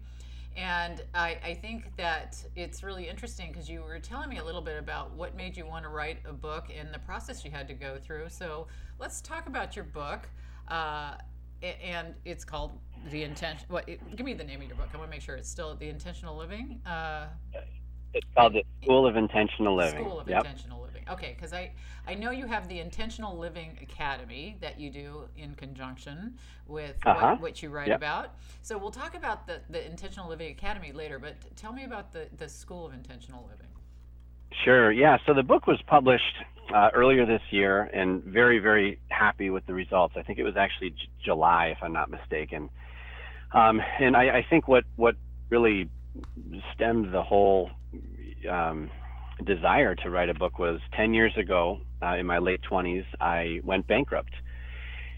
[0.57, 4.61] And I, I think that it's really interesting because you were telling me a little
[4.61, 7.67] bit about what made you want to write a book and the process you had
[7.69, 8.25] to go through.
[8.29, 8.67] So
[8.99, 10.27] let's talk about your book.
[10.67, 11.13] Uh,
[11.61, 12.71] and it's called
[13.11, 13.65] the intention.
[13.69, 13.87] What?
[13.87, 14.89] give me the name of your book.
[14.93, 16.81] I want to make sure it's still the intentional living.
[16.85, 17.27] Uh,
[18.13, 20.03] it's called the School of Intentional Living.
[20.03, 20.39] School of yep.
[20.39, 20.90] Intentional Living.
[21.11, 21.71] Okay, because I
[22.07, 27.31] I know you have the Intentional Living Academy that you do in conjunction with uh-huh.
[27.31, 27.97] what, what, you write yep.
[27.97, 28.35] about.
[28.61, 31.19] So we'll talk about the the Intentional Living Academy later.
[31.19, 33.67] But tell me about the the School of Intentional Living.
[34.63, 34.91] Sure.
[34.91, 35.17] Yeah.
[35.25, 36.35] So the book was published
[36.73, 40.15] uh, earlier this year, and very, very happy with the results.
[40.17, 42.69] I think it was actually J- July, if I'm not mistaken.
[43.53, 45.15] Um, and I, I, think what what
[45.49, 45.89] really
[46.73, 47.69] stemmed the whole
[48.49, 48.89] um,
[49.45, 53.59] desire to write a book was 10 years ago, uh, in my late 20s, I
[53.63, 54.33] went bankrupt.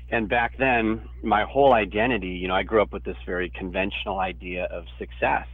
[0.10, 4.20] And back then, my whole identity, you know, I grew up with this very conventional
[4.20, 5.48] idea of success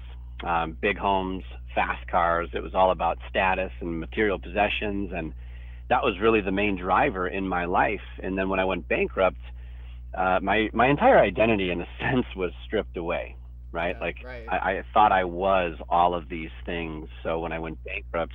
[0.44, 1.44] um, big homes,
[1.76, 2.50] fast cars.
[2.54, 5.12] It was all about status and material possessions.
[5.14, 5.34] And
[5.90, 8.02] that was really the main driver in my life.
[8.22, 9.40] And then when I went bankrupt,
[10.14, 13.36] uh, my my entire identity, in a sense, was stripped away.
[13.72, 14.48] Right, yeah, like right.
[14.50, 17.08] I, I thought I was all of these things.
[17.22, 18.34] So when I went bankrupt,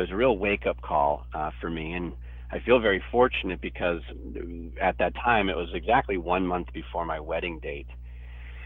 [0.00, 2.12] it was a real wake up call uh, for me, and
[2.50, 4.00] I feel very fortunate because
[4.80, 7.86] at that time it was exactly one month before my wedding date.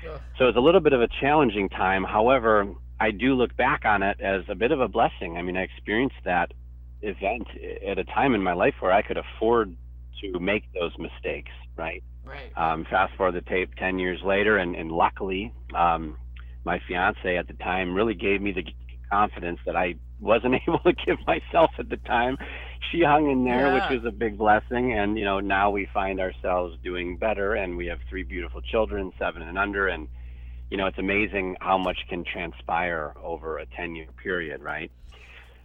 [0.03, 0.19] Yeah.
[0.39, 2.05] So it was a little bit of a challenging time.
[2.05, 2.67] However,
[3.01, 5.37] I do look back on it as a bit of a blessing.
[5.37, 6.53] I mean, I experienced that
[7.03, 7.49] event
[7.87, 9.77] at a time in my life where I could afford
[10.21, 12.03] to make those mistakes, right?
[12.25, 12.57] Right.
[12.57, 16.17] Um, fast forward the tape 10 years later, and, and luckily, um,
[16.65, 18.65] my fiance at the time really gave me the
[19.11, 22.37] confidence that I wasn't able to give myself at the time.
[22.91, 23.75] She hung in there, yeah.
[23.75, 24.93] which was a big blessing.
[24.93, 29.13] And, you know, now we find ourselves doing better, and we have three beautiful children,
[29.19, 29.89] seven and under.
[29.89, 30.09] And,
[30.71, 34.91] you know, it's amazing how much can transpire over a 10 year period, right?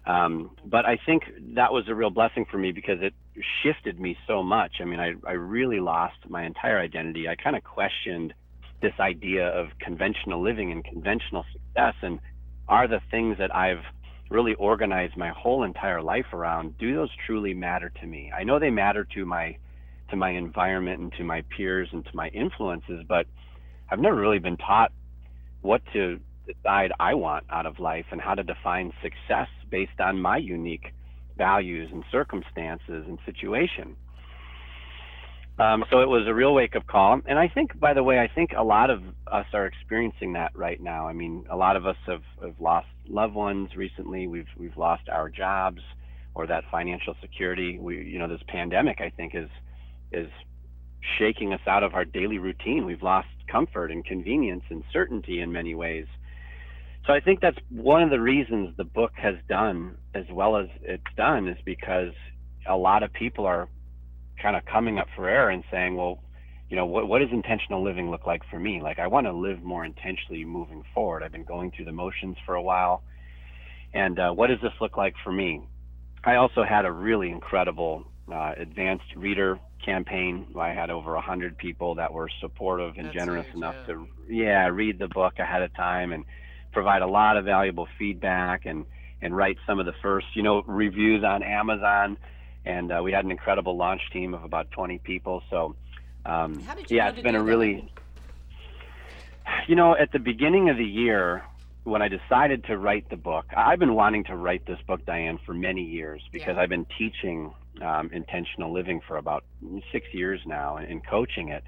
[0.05, 1.23] Um, but I think
[1.55, 3.13] that was a real blessing for me because it
[3.62, 4.77] shifted me so much.
[4.81, 7.27] I mean, I, I really lost my entire identity.
[7.27, 8.33] I kind of questioned
[8.81, 12.19] this idea of conventional living and conventional success and
[12.67, 13.83] are the things that I've
[14.29, 18.59] really organize my whole entire life around do those truly matter to me i know
[18.59, 19.57] they matter to my
[20.09, 23.25] to my environment and to my peers and to my influences but
[23.91, 24.91] i've never really been taught
[25.61, 26.19] what to
[26.53, 30.93] decide I want out of life and how to define success based on my unique
[31.37, 33.95] values and circumstances and situation.
[35.57, 37.19] Um, so it was a real wake up call.
[37.25, 40.55] And I think, by the way, I think a lot of us are experiencing that
[40.55, 41.07] right now.
[41.07, 44.27] I mean, a lot of us have, have lost loved ones recently.
[44.27, 45.81] We've, we've lost our jobs
[46.35, 47.77] or that financial security.
[47.79, 49.49] We, you know, this pandemic, I think, is,
[50.12, 50.29] is
[51.17, 52.85] shaking us out of our daily routine.
[52.85, 56.05] We've lost comfort and convenience and certainty in many ways.
[57.07, 60.67] So I think that's one of the reasons the book has done as well as
[60.81, 62.13] it's done is because
[62.67, 63.67] a lot of people are
[64.41, 66.19] kind of coming up for air and saying, well,
[66.69, 68.81] you know, what, what does intentional living look like for me?
[68.81, 71.23] Like, I want to live more intentionally moving forward.
[71.23, 73.01] I've been going through the motions for a while.
[73.93, 75.61] And uh, what does this look like for me?
[76.23, 80.47] I also had a really incredible uh, advanced reader campaign.
[80.59, 83.93] I had over a hundred people that were supportive and That's generous huge, enough yeah.
[83.93, 86.25] to yeah read the book ahead of time and
[86.71, 88.85] provide a lot of valuable feedback and
[89.21, 92.17] and write some of the first you know reviews on Amazon.
[92.65, 95.41] And uh, we had an incredible launch team of about 20 people.
[95.49, 95.75] So
[96.30, 97.90] um, How did you yeah, it's been a really
[99.67, 101.44] you know, at the beginning of the year,
[101.84, 105.40] when I decided to write the book, I've been wanting to write this book, Diane,
[105.46, 106.62] for many years because Yeah.
[106.62, 109.44] I've been teaching um, intentional living for about
[109.92, 111.63] six years now and, and coaching it.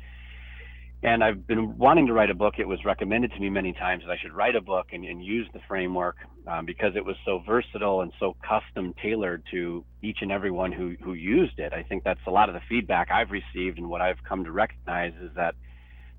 [1.03, 2.55] And I've been wanting to write a book.
[2.59, 5.23] It was recommended to me many times that I should write a book and, and
[5.23, 10.19] use the framework um, because it was so versatile and so custom tailored to each
[10.21, 11.73] and every one who, who used it.
[11.73, 14.51] I think that's a lot of the feedback I've received and what I've come to
[14.51, 15.55] recognize is that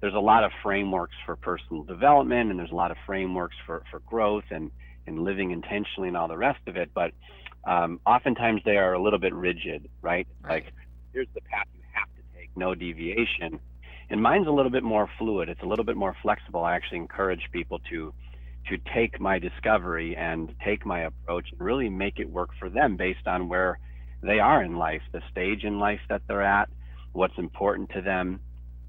[0.01, 3.85] there's a lot of frameworks for personal development and there's a lot of frameworks for,
[3.89, 4.73] for growth and,
[5.07, 6.91] and living intentionally and all the rest of it.
[6.93, 7.13] But
[7.65, 10.27] um, oftentimes they are a little bit rigid, right?
[10.43, 10.65] Right.
[10.65, 10.75] Like,
[11.13, 13.61] here's the path you have to take, no deviation.
[14.13, 15.49] And mine's a little bit more fluid.
[15.49, 16.65] It's a little bit more flexible.
[16.65, 18.13] I actually encourage people to
[18.69, 22.97] to take my discovery and take my approach and really make it work for them
[22.97, 23.81] based on where
[24.23, 26.69] they are in life, the stage in life that they're at,
[27.13, 28.39] what's important to them,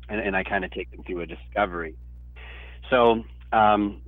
[0.09, 1.95] and, and I kind of take them through a discovery.
[2.91, 4.01] So um,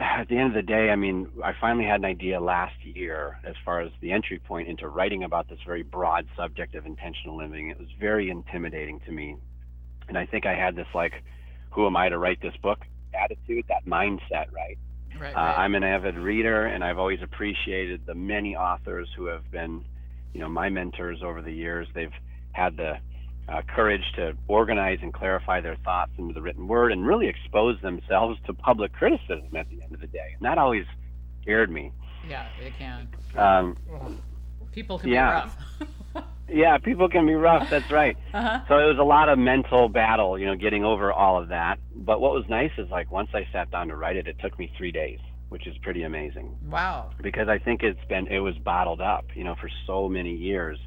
[0.00, 3.38] at the end of the day, I mean, I finally had an idea last year
[3.44, 7.36] as far as the entry point into writing about this very broad subject of intentional
[7.36, 7.68] living.
[7.68, 9.36] It was very intimidating to me.
[10.08, 11.12] And I think I had this like,
[11.70, 12.78] who am I to write this book
[13.14, 14.78] attitude, that mindset, right?
[15.18, 15.58] Right, Uh, right.
[15.58, 19.84] I'm an avid reader, and I've always appreciated the many authors who have been,
[20.32, 21.88] you know, my mentors over the years.
[21.94, 22.12] They've
[22.52, 22.94] had the
[23.48, 27.80] uh, courage to organize and clarify their thoughts into the written word, and really expose
[27.80, 30.34] themselves to public criticism at the end of the day.
[30.38, 30.84] And that always
[31.42, 31.92] scared me.
[32.28, 33.08] yeah, it can.
[33.36, 33.76] Um,
[34.72, 35.30] People can Yeah.
[35.30, 35.56] be rough.
[36.48, 37.68] Yeah, people can be rough.
[37.70, 38.16] That's right.
[38.34, 38.60] uh-huh.
[38.68, 41.78] So it was a lot of mental battle, you know, getting over all of that.
[41.94, 44.58] But what was nice is like once I sat down to write it, it took
[44.58, 45.18] me three days,
[45.48, 46.56] which is pretty amazing.
[46.68, 47.10] Wow.
[47.22, 50.78] because I think it's been it was bottled up, you know, for so many years.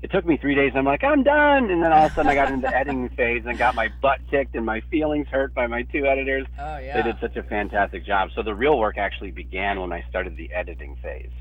[0.00, 1.70] It took me three days, and I'm like, I'm done.
[1.70, 3.88] And then all of a sudden, I got into the editing phase and got my
[4.00, 6.46] butt kicked and my feelings hurt by my two editors.
[6.56, 6.96] Oh yeah.
[6.96, 8.30] They did such a fantastic job.
[8.36, 11.32] So the real work actually began when I started the editing phase,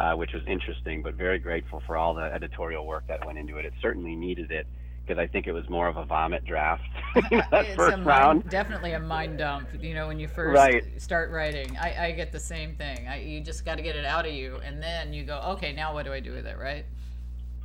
[0.00, 3.58] uh, which was interesting, but very grateful for all the editorial work that went into
[3.58, 3.66] it.
[3.66, 4.66] It certainly needed it
[5.06, 6.82] because I think it was more of a vomit draft
[7.30, 8.50] you know, that it's first mind, round.
[8.50, 9.68] definitely a mind dump.
[9.80, 10.84] You know, when you first Right.
[10.98, 13.08] start writing, I, I get the same thing.
[13.08, 15.72] I, you just got to get it out of you, and then you go, okay,
[15.72, 16.86] now what do I do with it, right?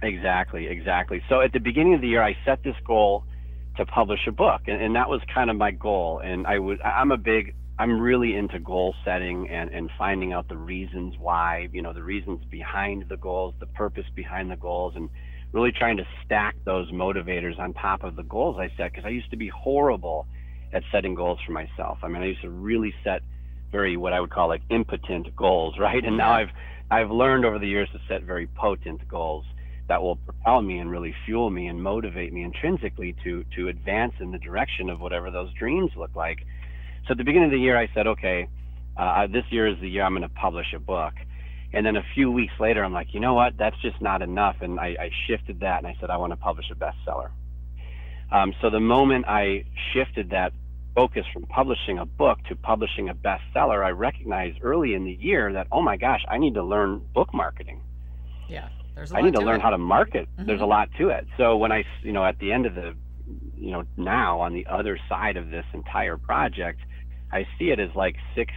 [0.02, 1.22] Exactly, exactly.
[1.30, 3.24] So at the beginning of the year, I set this goal
[3.78, 6.20] to publish a book, and, and that was kind of my goal.
[6.24, 10.48] And I was, I'm a big, I'm really into goal setting and, and finding out
[10.48, 14.94] the reasons why, you know, the reasons behind the goals, the purpose behind the goals,
[14.96, 15.10] and
[15.52, 18.92] really trying to stack those motivators on top of the goals I set.
[18.92, 20.26] Because I used to be horrible
[20.72, 22.00] at setting goals for myself.
[22.02, 23.22] I mean, I used to really set
[23.72, 26.04] very what I would call like impotent goals, right?
[26.04, 26.50] And now I've
[26.90, 29.46] I've learned over the years to set very potent goals
[29.88, 34.14] that will propel me and really fuel me and motivate me intrinsically to to advance
[34.20, 36.40] in the direction of whatever those dreams look like.
[37.08, 38.48] So at the beginning of the year, I said, okay,
[38.98, 41.14] uh, this year is the year I'm going to publish a book.
[41.74, 43.58] And then a few weeks later, I'm like, you know what?
[43.58, 44.56] That's just not enough.
[44.62, 47.32] And I, I shifted that and I said, I want to publish a bestseller.
[48.32, 50.54] Um, so the moment I shifted that
[50.96, 55.52] focus from publishing a book to publishing a bestseller, I recognized early in the year
[55.54, 57.82] that, oh my gosh, I need to learn book marketing.
[58.48, 58.70] Yeah.
[58.96, 59.62] There's a I lot I need to to learn it.
[59.62, 60.30] how to market.
[60.38, 61.28] There's a lot to it.
[61.38, 62.96] So when I, you know, at the end of the,
[63.58, 66.80] you know, now on the other side of this entire project,
[67.32, 68.54] I see it as like six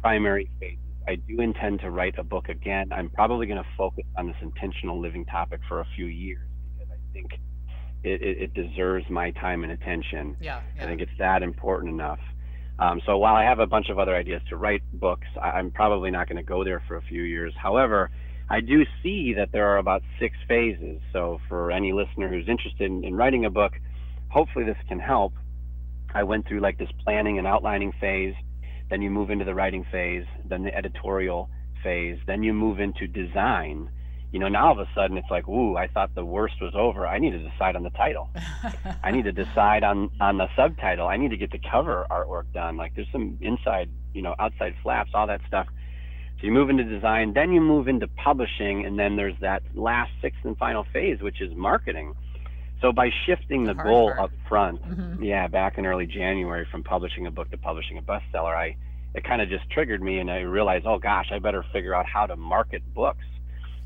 [0.00, 0.78] primary phases.
[1.08, 2.92] I do intend to write a book again.
[2.92, 6.92] I'm probably going to focus on this intentional living topic for a few years because
[6.92, 7.32] I think
[8.02, 10.36] it, it, it deserves my time and attention.
[10.40, 10.60] Yeah.
[10.80, 12.18] I think it's that important enough.
[12.78, 15.70] Um, so while I have a bunch of other ideas to write books, I, I'm
[15.70, 17.54] probably not going to go there for a few years.
[17.56, 18.10] However,
[18.50, 21.00] I do see that there are about six phases.
[21.12, 23.72] So for any listener who's interested in, in writing a book,
[24.28, 25.32] hopefully this can help.
[26.14, 28.34] I went through like this planning and outlining phase.
[28.90, 31.50] Then you move into the writing phase, then the editorial
[31.82, 33.90] phase, then you move into design.
[34.32, 36.74] You know, now all of a sudden it's like, ooh, I thought the worst was
[36.74, 37.06] over.
[37.06, 38.28] I need to decide on the title.
[39.02, 41.06] I need to decide on on the subtitle.
[41.06, 42.76] I need to get the cover artwork done.
[42.76, 45.66] Like there's some inside, you know, outside flaps, all that stuff.
[46.38, 50.10] So you move into design, then you move into publishing, and then there's that last
[50.20, 52.14] sixth and final phase, which is marketing.
[52.80, 54.20] So by shifting the, hard goal part.
[54.20, 55.24] up front, Mhm.
[55.24, 58.76] yeah, back in early January from publishing a book to publishing a bestseller, I
[59.14, 62.04] it kind of just triggered me, and I realized, oh gosh, I better figure out
[62.06, 63.24] how to market books.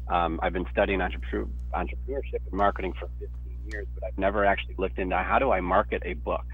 [0.08, 3.28] Um, I've been studying entrepreneur, entrepreneurship and marketing for 15
[3.70, 6.44] years, but I've never actually looked into how do I market a book.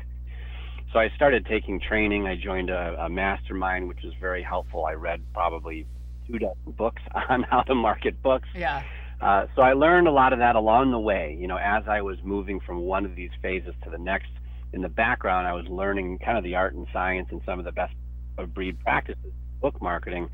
[0.92, 2.26] So I started taking training.
[2.26, 4.84] I joined a, a mastermind, which was very helpful.
[4.84, 5.86] I read probably
[6.26, 8.48] two dozen books on how to market books.
[8.54, 8.82] Yeah.
[9.20, 11.36] Uh, so I learned a lot of that along the way.
[11.40, 14.28] You know, as I was moving from one of these phases to the next,
[14.72, 17.64] in the background, I was learning kind of the art and science and some of
[17.64, 17.94] the best
[18.36, 20.28] of breed practices, book marketing,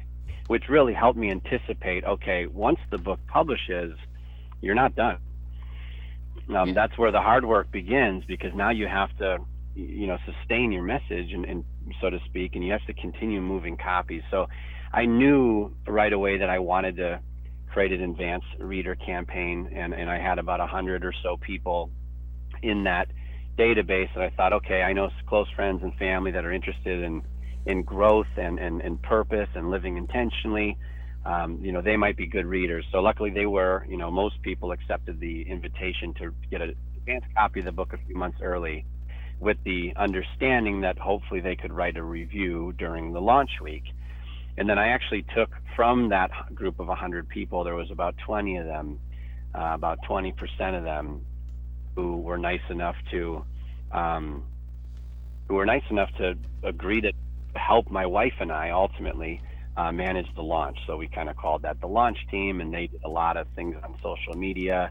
[0.48, 2.04] which really helped me anticipate.
[2.04, 3.96] Okay, once the book publishes,
[4.60, 5.18] you're not done.
[6.48, 6.74] Um, yeah.
[6.74, 9.38] That's where the hard work begins because now you have to,
[9.76, 11.64] you know, sustain your message and, and
[12.00, 14.22] so to speak, and you have to continue moving copies.
[14.30, 14.48] So
[14.92, 17.20] I knew right away that I wanted to
[17.72, 21.90] create an advanced reader campaign, and, and I had about a hundred or so people
[22.62, 23.08] in that
[23.58, 24.08] database.
[24.14, 27.22] And I thought, okay, I know close friends and family that are interested in
[27.64, 30.76] in growth and, and, and purpose and living intentionally.
[31.24, 32.84] Um, you know, they might be good readers.
[32.90, 37.28] So luckily they were, you know, most people accepted the invitation to get an advanced
[37.36, 38.84] copy of the book a few months early
[39.38, 43.84] with the understanding that hopefully they could write a review during the launch week.
[44.58, 48.56] And then I actually took from that group of 100 people, there was about 20
[48.58, 49.00] of them,
[49.54, 50.34] uh, about 20%
[50.76, 51.24] of them
[51.94, 53.44] who were nice enough to,
[53.92, 54.44] um,
[55.48, 57.12] who were nice enough to agree to
[57.54, 59.40] help my wife and I ultimately
[59.76, 60.78] uh, manage the launch.
[60.86, 63.46] So we kind of called that the launch team, and they did a lot of
[63.54, 64.90] things on social media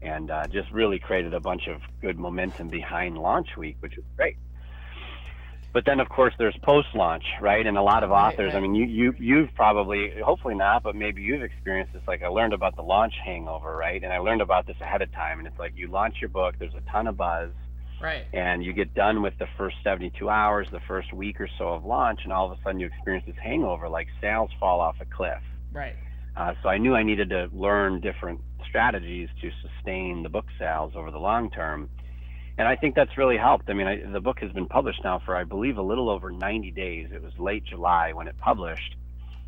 [0.00, 4.04] and uh, just really created a bunch of good momentum behind launch week, which was
[4.16, 4.36] great.
[5.72, 7.66] But then, of course, there's post-launch, right?
[7.66, 8.52] And a lot of authors.
[8.52, 8.56] Right, right.
[8.56, 12.02] I mean, you you you've probably, hopefully not, but maybe you've experienced this.
[12.06, 14.02] Like I learned about the launch hangover, right?
[14.02, 15.38] And I learned about this ahead of time.
[15.38, 17.50] And it's like you launch your book, there's a ton of buzz,
[18.02, 18.24] right?
[18.34, 21.86] And you get done with the first 72 hours, the first week or so of
[21.86, 25.06] launch, and all of a sudden you experience this hangover, like sales fall off a
[25.06, 25.40] cliff,
[25.72, 25.94] right?
[26.36, 30.92] Uh, so I knew I needed to learn different strategies to sustain the book sales
[30.96, 31.90] over the long term
[32.58, 33.68] and I think that's really helped.
[33.68, 36.30] I mean, I, the book has been published now for I believe a little over
[36.30, 37.08] 90 days.
[37.12, 38.96] It was late July when it published,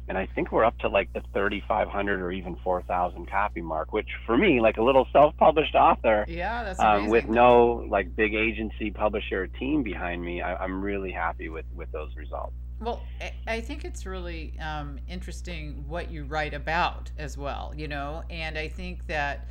[0.08, 4.08] and I think we're up to like the 3,500 or even 4,000 copy mark, which
[4.26, 8.90] for me, like a little self-published author, yeah, that's um, with no like big agency
[8.90, 12.54] publisher team behind me, I, am really happy with with those results.
[12.80, 13.02] Well,
[13.46, 18.58] I think it's really um, interesting what you write about as well, you know, and
[18.58, 19.48] I think that,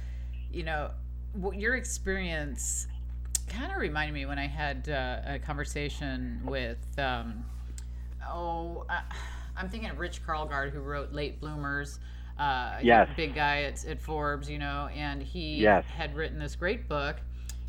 [0.52, 0.92] you know,
[1.54, 2.88] your experience
[3.48, 7.46] kind of reminded me when I had uh, a conversation with, um,
[8.28, 9.02] oh, uh,
[9.56, 12.00] I'm thinking of Rich Karlgaard, who wrote Late Bloomers.
[12.38, 13.10] Uh, yes.
[13.16, 15.86] Big guy at, at Forbes, you know, and he yes.
[15.86, 17.18] had written this great book.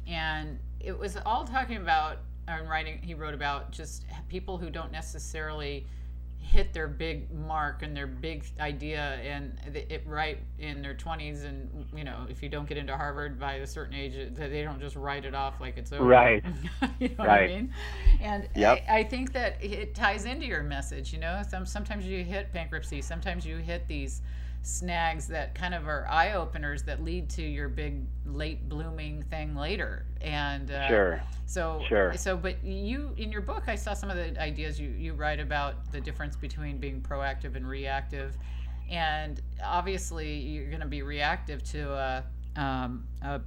[0.07, 2.19] And it was all talking about,
[2.49, 5.87] and writing, he wrote about just people who don't necessarily
[6.45, 11.87] hit their big mark and their big idea and it right in their 20s and
[11.97, 14.95] you know if you don't get into harvard by a certain age they don't just
[14.95, 16.45] write it off like it's over right
[17.01, 17.45] you know right.
[17.45, 17.73] i mean
[18.21, 18.85] and yep.
[18.89, 22.53] I, I, think that it ties into your message you know Some, sometimes you hit
[22.53, 24.21] bankruptcy sometimes you hit these
[24.65, 29.55] snags that kind of are eye openers that lead to your big late blooming thing
[29.55, 30.07] later.
[30.21, 31.23] And uh, sure.
[31.47, 32.15] So sure.
[32.17, 35.39] So, but you in your book, I saw some of the ideas you you write
[35.39, 38.37] about the difference between being proactive and reactive,
[38.91, 42.25] and obviously you're going to be reactive to a,
[42.61, 43.41] um, a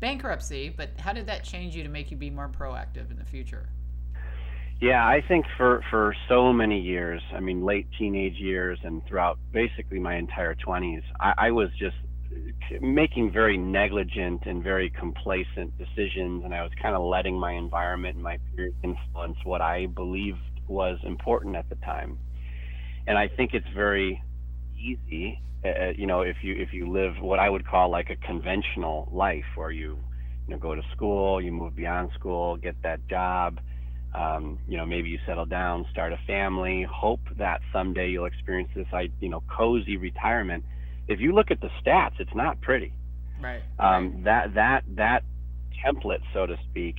[0.00, 0.70] bankruptcy.
[0.74, 3.68] But how did that change you to make you be more proactive in the future?
[4.80, 9.38] Yeah, I think for for so many years, I mean, late teenage years and throughout
[9.50, 11.96] basically my entire 20s, I, I was just
[12.82, 18.16] making very negligent and very complacent decisions, and I was kind of letting my environment
[18.16, 22.18] and my peers influence what I believed was important at the time.
[23.06, 24.22] And I think it's very
[24.76, 28.10] easy, uh, uh you know, if you if you live what I would call like
[28.10, 29.98] a conventional life, where you
[30.46, 33.58] you know go to school, you move beyond school, get that job
[34.16, 38.70] um, you know, maybe you settle down, start a family, hope that someday you'll experience
[38.74, 38.86] this,
[39.20, 40.64] you know, cozy retirement.
[41.06, 42.92] If you look at the stats, it's not pretty.
[43.40, 43.62] Right.
[43.78, 44.24] Um, right.
[44.24, 45.22] That that that
[45.84, 46.96] template, so to speak,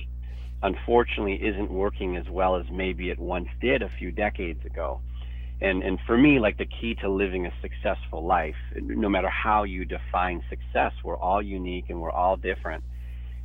[0.62, 5.00] unfortunately, isn't working as well as maybe it once did a few decades ago.
[5.60, 9.64] And and for me, like the key to living a successful life, no matter how
[9.64, 12.84] you define success, we're all unique and we're all different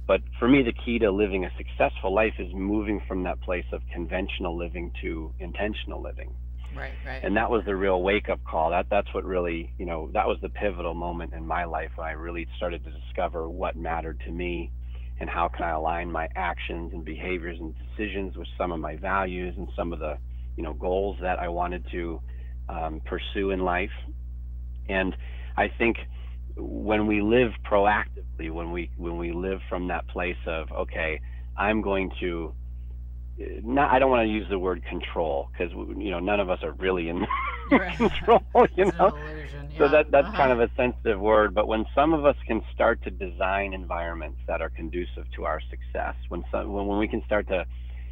[0.08, 3.66] but for me, the key to living a successful life is moving from that place
[3.72, 6.34] of conventional living to intentional living.
[6.76, 7.24] Right, right.
[7.24, 8.72] And that was the real wake up call.
[8.72, 12.08] That that's what really, you know, that was the pivotal moment in my life when
[12.08, 14.72] I really started to discover what mattered to me
[15.20, 18.98] and how can I align my actions and behaviors and decisions with some of my
[18.98, 20.18] values and some of the,
[20.58, 22.20] you know, goals that I wanted to
[22.68, 23.92] um, pursue in life.
[24.90, 25.16] And
[25.56, 25.98] I think
[26.56, 31.20] when we live proactively, when we when we live from that place of okay,
[31.58, 32.54] I'm going to
[33.64, 36.60] not I don't want to use the word control because you know none of us
[36.64, 37.26] are really in
[37.72, 37.98] right.
[37.98, 38.42] control,
[38.76, 39.18] you it's know.
[39.18, 39.78] Yeah.
[39.80, 40.38] So that that's uh-huh.
[40.38, 44.40] kind of a sensitive word, but when some of us can start to design environments
[44.48, 47.66] that are conducive to our success, when some, when when we can start to,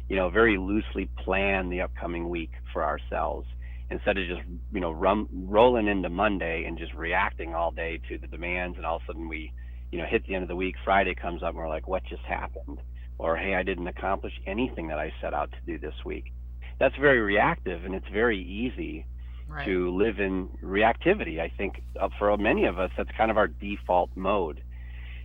[0.08, 3.46] you know, very loosely plan the upcoming week for ourselves
[3.92, 4.40] instead of just
[4.72, 8.86] you know rum, rolling into Monday and just reacting all day to the demands, and
[8.86, 9.52] all of a sudden we,
[9.90, 12.02] you know, hit the end of the week, Friday comes up, and we're like, what
[12.04, 12.78] just happened?
[13.18, 16.32] Or hey, I didn't accomplish anything that I set out to do this week.
[16.80, 19.06] That's very reactive, and it's very easy
[19.48, 19.64] right.
[19.66, 21.38] to live in reactivity.
[21.40, 24.62] I think uh, for many of us, that's kind of our default mode.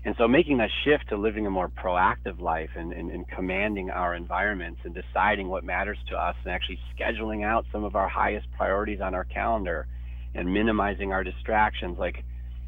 [0.06, 3.90] And so making that shift to living a more proactive life and, and, and, commanding
[3.90, 8.08] our environments and deciding what matters to us and actually scheduling out some of our
[8.08, 9.88] highest priorities on our calendar
[10.34, 12.24] and minimizing our distractions, like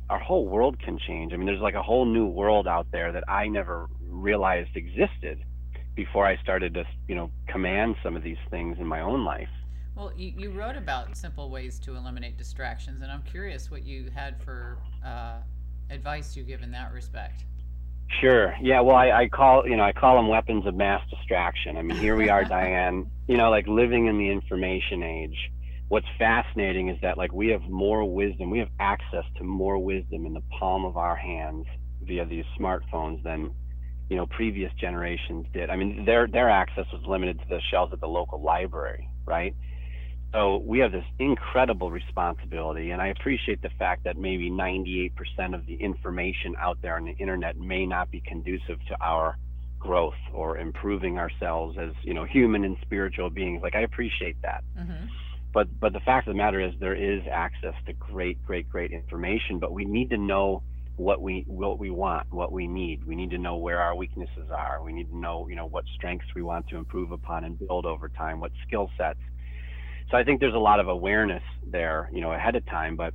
[0.09, 1.33] our whole world can change.
[1.33, 5.43] I mean, there's like a whole new world out there that I never realized existed
[5.95, 9.49] before I started to, you know, command some of these things in my own life.
[9.95, 14.09] Well, you, you wrote about simple ways to eliminate distractions, and I'm curious what you
[14.15, 15.39] had for uh,
[15.89, 17.43] advice you give in that respect.
[18.21, 18.55] Sure.
[18.61, 18.81] Yeah.
[18.81, 21.77] Well, I, I call you know I call them weapons of mass distraction.
[21.77, 23.09] I mean, here we are, Diane.
[23.27, 25.51] You know, like living in the information age.
[25.87, 28.49] What's fascinating is that like we have more wisdom.
[28.49, 31.65] We have access to more wisdom in the palm of our hands
[32.01, 33.51] via these smartphones than
[34.09, 35.69] you know previous generations did.
[35.69, 39.55] I mean, their their access was limited to the shelves at the local library, right?
[40.31, 45.11] So we have this incredible responsibility, and I appreciate the fact that maybe 98%
[45.55, 49.37] of the information out there on the internet may not be conducive to our
[49.79, 53.61] growth or improving ourselves as you know human and spiritual beings.
[53.63, 55.05] Like I appreciate that, mm-hmm.
[55.51, 58.91] but but the fact of the matter is there is access to great great great
[58.91, 60.61] information, but we need to know
[60.97, 63.03] what we what we want, what we need.
[63.03, 64.83] We need to know where our weaknesses are.
[64.83, 67.87] We need to know you know what strengths we want to improve upon and build
[67.87, 69.19] over time, what skill sets
[70.09, 72.95] so I think there's a lot of awareness there, you know, ahead of time.
[72.95, 73.13] But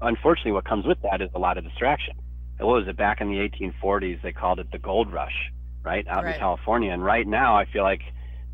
[0.00, 2.14] unfortunately, what comes with that is a lot of distraction.
[2.58, 4.22] And what was it back in the 1840s?
[4.22, 5.52] They called it the gold rush,
[5.84, 6.34] right, out right.
[6.34, 6.92] in California.
[6.92, 8.00] And right now, I feel like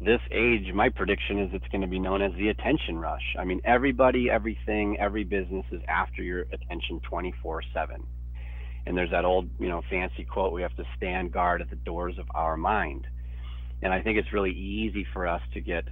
[0.00, 3.34] this age, my prediction is it's going to be known as the attention rush.
[3.38, 8.06] I mean, everybody, everything, every business is after your attention 24 7.
[8.86, 11.76] And there's that old, you know, fancy quote we have to stand guard at the
[11.76, 13.06] doors of our mind.
[13.80, 15.84] And I think it's really easy for us to get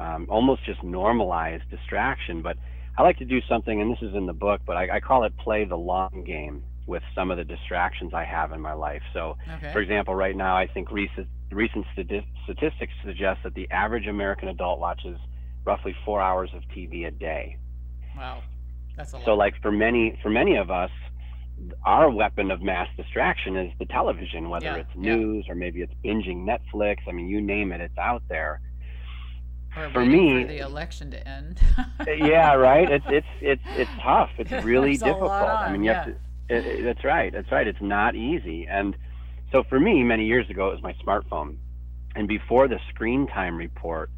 [0.00, 2.42] um, almost just normalize distraction.
[2.42, 2.56] But
[2.98, 5.24] I like to do something, and this is in the book, but I, I call
[5.24, 9.02] it play the long game with some of the distractions I have in my life.
[9.12, 9.72] So, okay.
[9.72, 14.80] for example, right now, I think recent, recent statistics suggest that the average American adult
[14.80, 15.18] watches
[15.64, 17.58] roughly four hours of TV a day.
[18.16, 18.42] Wow,
[18.96, 19.24] that's a lot.
[19.24, 20.90] So, like for many for many of us,
[21.84, 25.52] our weapon of mass distraction is the television, whether yeah, it's news yeah.
[25.52, 26.96] or maybe it's binging Netflix.
[27.06, 28.60] I mean, you name it, it's out there.
[29.76, 31.60] Or for me, for the election to end.
[32.06, 32.90] yeah, right.
[32.90, 34.30] It's it's it's it's tough.
[34.38, 35.30] It's really difficult.
[35.30, 36.04] I mean, you yeah.
[36.04, 36.10] have to.
[36.48, 37.32] It, it, that's right.
[37.32, 37.66] That's right.
[37.66, 38.66] It's not easy.
[38.68, 38.96] And
[39.52, 41.56] so for me, many years ago, it was my smartphone.
[42.16, 44.10] And before the screen time report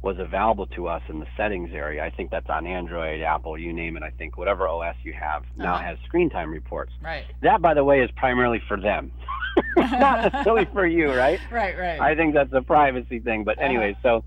[0.00, 3.74] was available to us in the settings area, I think that's on Android, Apple, you
[3.74, 4.02] name it.
[4.02, 5.82] I think whatever OS you have now Uh-huh.
[5.82, 6.92] has screen time reports.
[7.02, 7.24] right.
[7.42, 9.10] That, by the way, is primarily for them,
[9.76, 11.40] not necessarily for you, right?
[11.50, 12.00] Right, right.
[12.00, 13.44] I think that's a privacy thing.
[13.44, 13.66] But Uh-huh.
[13.66, 14.24] anyway, so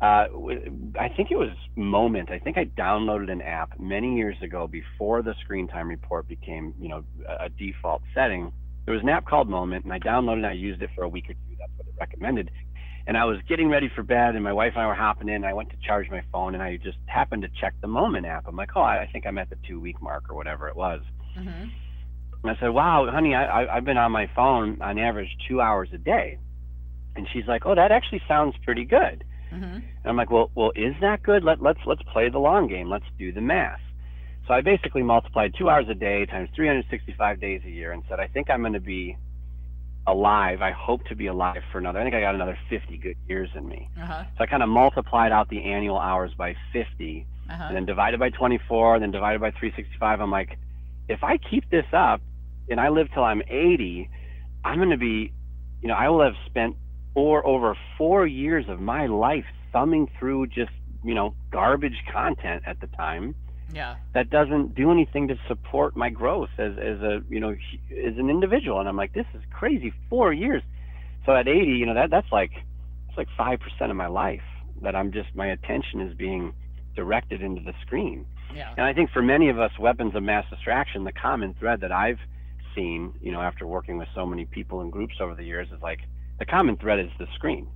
[0.00, 2.30] uh, w- I think it was Moment.
[2.30, 6.74] I think I downloaded an app many years ago before the screen time report became,
[6.80, 8.52] you know, a a default setting.
[8.84, 10.46] There was an app called Moment, and I downloaded it.
[10.46, 11.56] I used it for a week or two.
[11.58, 12.50] That's what it recommended.
[13.06, 15.36] And I was getting ready for bed, and my wife and I were hopping in.
[15.36, 18.26] And I went to charge my phone, and I just happened to check the Moment
[18.26, 18.46] app.
[18.46, 21.00] I'm like, oh, I think I'm at the two week mark or whatever it was.
[21.36, 21.64] hmm
[22.42, 25.60] And I said, "Wow, honey, I, I, I've been on my phone on average two
[25.60, 26.38] hours a day."
[27.16, 30.72] And she's like, "Oh, that actually sounds pretty good." Hmm And I'm like, "Well, well,
[30.76, 31.42] is that good?
[31.44, 32.88] Let, let's let's play the long game.
[32.88, 33.80] Let's do the math."
[34.46, 38.18] So I basically multiplied two hours a day times 365 days a year, and said,
[38.20, 39.16] "I think I'm going to be
[40.06, 40.62] alive.
[40.62, 42.00] I hope to be alive for another.
[42.00, 44.24] I think I got another 50 good years in me." Uh-huh.
[44.36, 47.64] So I kind of multiplied out the annual hours by 50, Uh-huh.
[47.68, 50.20] and then divided by 24, and then divided by 365.
[50.20, 50.58] I'm like,
[51.08, 52.20] if I keep this up
[52.70, 54.08] and I live till I'm 80,
[54.64, 55.32] I'm going to be,
[55.82, 56.76] you know, I will have spent
[57.18, 60.70] four over four years of my life thumbing through just,
[61.02, 63.34] you know, garbage content at the time
[63.74, 63.96] Yeah.
[64.14, 67.50] that doesn't do anything to support my growth as, as a, you know,
[67.90, 68.78] as an individual.
[68.78, 69.92] And I'm like, this is crazy.
[70.08, 70.62] Four years.
[71.26, 72.52] So at 80, you know, that that's like,
[73.08, 73.58] it's like 5%
[73.90, 74.46] of my life
[74.82, 76.52] that I'm just, my attention is being
[76.94, 78.26] directed into the screen.
[78.54, 78.72] Yeah.
[78.76, 81.90] And I think for many of us, weapons of mass distraction, the common thread that
[81.90, 82.20] I've
[82.76, 85.82] seen, you know, after working with so many people and groups over the years, is
[85.82, 85.98] like
[86.38, 87.68] the common thread is the screen.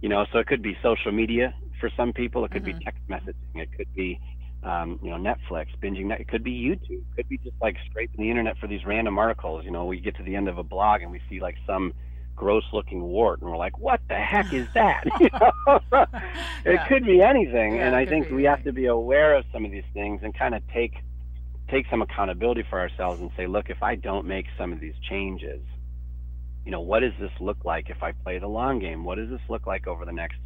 [0.00, 2.64] You know, so it could be social media for some people, it could Mhm.
[2.64, 4.20] be text messaging, it could be,
[4.62, 7.76] um, you know, Netflix, binging, net, it could be YouTube, it could be just like
[7.90, 9.64] scraping the internet for these random articles.
[9.64, 11.92] You know, we get to the end of a blog and we see like some
[12.36, 15.04] gross looking wart and we're like, what the heck is that?
[15.20, 15.80] You know?
[16.64, 16.84] it Yeah.
[16.84, 19.70] could be anything Yeah, and i think we have to be aware of some of
[19.70, 20.94] these things and kind of take
[21.70, 24.94] take some accountability for ourselves and say look if i don't make some of these
[25.08, 25.60] changes
[26.64, 29.04] you know what does this look like if i play the long game?
[29.04, 30.38] What does this look like over the next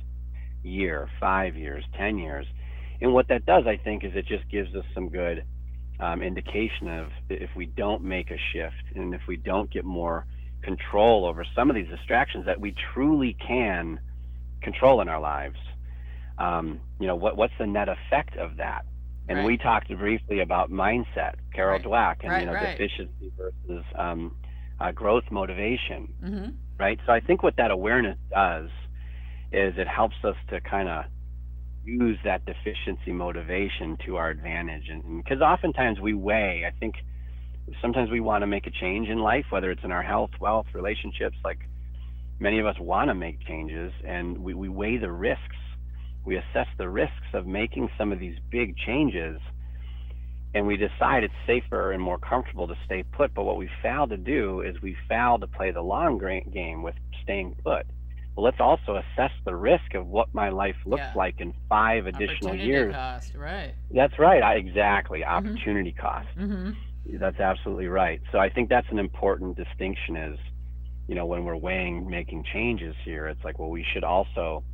[0.62, 2.46] year five years ten years?
[3.00, 5.44] And what that does i think is it just gives us some good
[6.00, 10.26] um, indication of if we don't make a shift and if we don't get more
[10.62, 14.00] control over some of these distractions that we truly can
[14.62, 15.56] control in our lives.
[16.38, 18.84] Um, you know what what's the net effect of that?
[19.28, 19.46] And Right.
[19.46, 21.86] we talked briefly about mindset carol Right.
[21.86, 24.36] dweck and Right, you know deficiency versus um,
[24.80, 26.48] uh, growth motivation hmm
[26.78, 26.98] right?
[27.06, 28.68] So i think what that awareness does
[29.50, 31.04] is it helps us to kind of
[31.84, 34.88] use that deficiency motivation to our advantage.
[34.90, 36.96] And because oftentimes we weigh i think
[37.80, 40.66] sometimes we want to make a change in life whether it's in our health wealth
[40.74, 41.58] relationships like
[42.38, 45.56] many of us want to make changes and we, we weigh the risks.
[46.24, 49.40] We assess the risks of making some of these big changes
[50.56, 53.34] and we decide it's safer and more comfortable to stay put.
[53.34, 56.18] But what we fail to do is we fail to play the long
[56.52, 57.86] game with staying put.
[58.34, 61.12] Well let's also assess the risk of what my life looks Yeah.
[61.14, 62.94] like in five additional Opportunity years.
[62.94, 63.74] cost, right?
[63.90, 64.42] that's right.
[64.42, 65.24] I, exactly.
[65.24, 66.28] Opportunity cost.
[66.36, 66.70] Hmm
[67.20, 68.20] that's absolutely right.
[68.32, 70.38] So I think that's an important distinction is,
[71.06, 74.64] you know, when we're weighing making changes here, it's like, well, we should also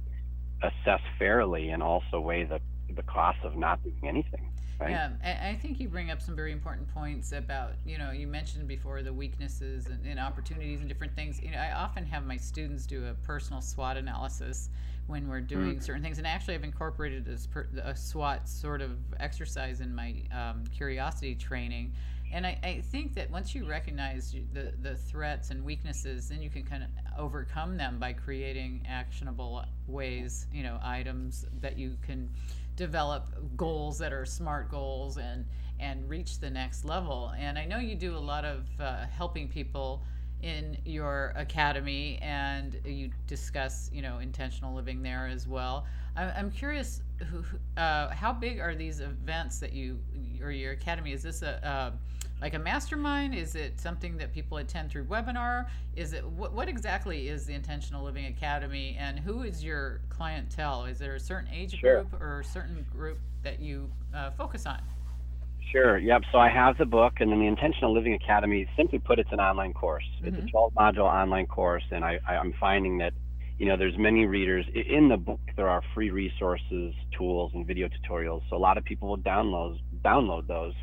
[0.62, 2.58] assess fairly and also weigh the,
[2.96, 4.48] the cost of not doing anything.
[4.80, 4.90] Right?
[4.90, 8.66] Yeah, I think you bring up some very important points about, you know, you mentioned
[8.66, 11.40] before the weaknesses and, and opportunities and different things.
[11.40, 14.70] You know, I often have my students do a personal SWOT analysis
[15.06, 15.82] when we're doing Mm.
[15.82, 20.64] certain things, and actually, I've incorporated per, a SWOT sort of exercise in my um,
[20.76, 21.92] curiosity training.
[22.32, 26.48] And I, I think that once you recognize the, the threats and weaknesses, then you
[26.48, 26.88] can kind of
[27.18, 32.30] overcome them by creating actionable ways, you know, items that you can
[32.76, 35.44] develop goals that are smart goals and
[35.80, 37.32] and reach the next level.
[37.36, 40.02] And I know you do a lot of uh, helping people
[40.42, 45.86] in your academy, and you discuss you know intentional living there as well.
[46.14, 47.00] I'm, curious,
[47.78, 49.98] uh, how big are these events that you
[50.42, 51.12] or your academy?
[51.12, 51.90] Is this a uh,
[52.42, 53.34] like a mastermind?
[53.36, 55.66] Is it something that people attend through webinar?
[55.94, 60.84] Is it what, what exactly is the Intentional Living Academy, and who is your clientele?
[60.86, 62.02] Is there a certain age Sure.
[62.02, 64.80] group or a certain group that you uh, focus on?
[65.70, 65.96] Sure.
[65.98, 66.22] Yep.
[66.32, 68.68] So I have the book, and then the Intentional Living Academy.
[68.76, 70.04] Simply put, it's an online course.
[70.22, 70.50] It's a Mhm.
[70.50, 73.12] 12 module online course, and I, I, I'm finding that
[73.58, 75.40] you know there's many readers in the book.
[75.56, 78.42] There are free resources, tools, and video tutorials.
[78.50, 80.74] So a lot of people will download download those,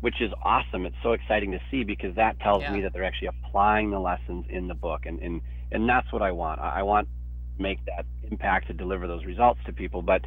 [0.00, 0.86] which is awesome.
[0.86, 4.46] It's so exciting to see because that tells me that they're actually applying the lessons
[4.48, 5.40] in the book, and and
[5.72, 6.60] and that's what I want.
[6.60, 10.22] I, I want to make that impact to deliver those results to people, but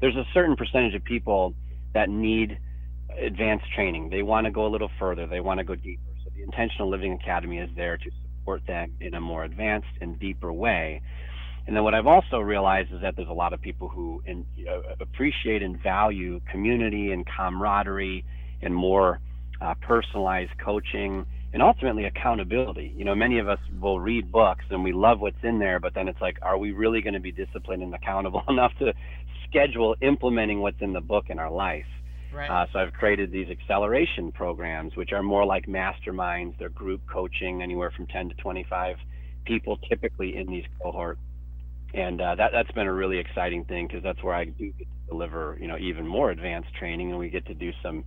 [0.00, 1.54] there's a certain percentage of people
[1.94, 2.58] that need
[3.18, 4.10] advanced training.
[4.10, 5.26] They want to go a little further.
[5.26, 6.02] They want to go deeper.
[6.24, 10.18] So the Intentional Living Academy is there to support them in a more advanced and
[10.18, 11.00] deeper way.
[11.66, 14.46] And then what I've also realized is that there's a lot of people who in,
[14.68, 18.24] uh, appreciate and value community and camaraderie
[18.62, 19.20] and more
[19.60, 22.92] uh, personalized coaching and ultimately accountability.
[22.96, 25.94] You know, many of us will read books and we love what's in there, but
[25.94, 28.92] then it's like, are we really going to be disciplined and accountable enough to
[29.48, 31.86] schedule implementing what's in the book in our life?
[32.32, 32.50] Right.
[32.50, 36.58] Uh, so I've created these acceleration programs, which are more like masterminds.
[36.58, 38.96] They're group coaching, anywhere from 10 to 25
[39.46, 41.20] people, typically in these cohorts.
[41.94, 44.86] And uh, that that's been a really exciting thing because that's where I do get
[44.86, 48.04] to deliver, you know, even more advanced training, and we get to do some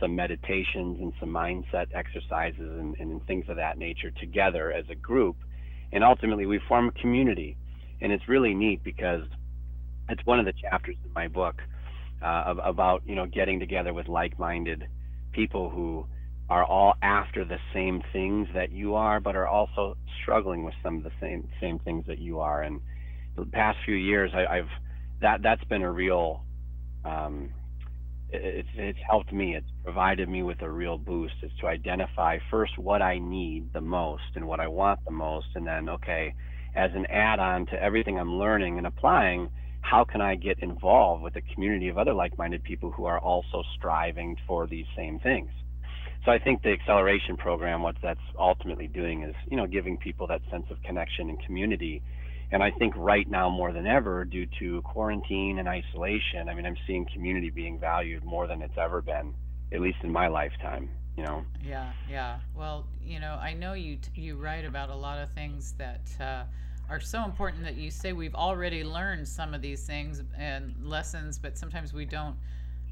[0.00, 4.94] some meditations and some mindset exercises and, and things of that nature together as a
[4.94, 5.36] group.
[5.92, 7.56] And ultimately, we form a community,
[8.00, 9.22] and it's really neat because
[10.08, 11.56] it's one of the chapters in my book
[12.22, 14.84] uh, ab- about you know getting together with like-minded
[15.32, 16.06] people who
[16.48, 20.96] are all after the same things that you are, but are also struggling with some
[20.96, 22.62] of the same same things that you are.
[22.62, 22.80] And
[23.36, 24.68] the past few years, I, I've
[25.20, 26.44] that that's been a real
[27.04, 27.50] um,
[28.32, 29.56] it's it's helped me.
[29.56, 31.34] It's provided me with a real boost.
[31.42, 35.46] Is to identify first what I need the most and what I want the most,
[35.54, 36.34] and then okay,
[36.74, 39.50] as an add-on to everything I'm learning and applying,
[39.82, 43.62] how can I get involved with a community of other like-minded people who are also
[43.76, 45.50] striving for these same things?
[46.24, 50.26] So I think the acceleration program, what that's ultimately doing is, you know, giving people
[50.26, 52.02] that sense of connection and community.
[52.52, 56.66] And I think right now more than ever, due to quarantine and isolation, I mean,
[56.66, 59.34] I'm seeing community being valued more than it's ever been,
[59.72, 60.90] at least in my lifetime.
[61.16, 61.44] You know.
[61.62, 62.38] Yeah, yeah.
[62.56, 66.00] Well, you know, I know you you write about a lot of things that.
[66.20, 66.44] Uh,
[66.90, 71.38] are so important that you say we've already learned some of these things and lessons,
[71.38, 72.34] but sometimes we don't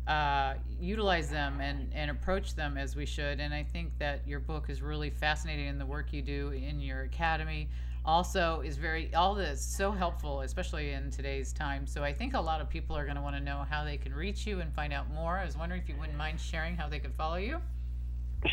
[0.07, 3.41] uh, utilize them and, and approach them as we should.
[3.41, 6.81] And I think that your book is really fascinating in the work you do in
[6.81, 7.69] your academy.
[8.05, 11.87] Also, is very all this so helpful, especially in today's time.
[11.87, 13.97] So I think a lot of people are going to want to know how they
[13.97, 15.39] can reach you and find out more.
[15.39, 17.61] I was wondering if you wouldn't mind sharing how they could follow you.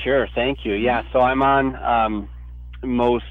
[0.03, 0.73] Sure, thank you.
[0.73, 2.29] Yeah, so I'm on um,
[2.83, 3.25] most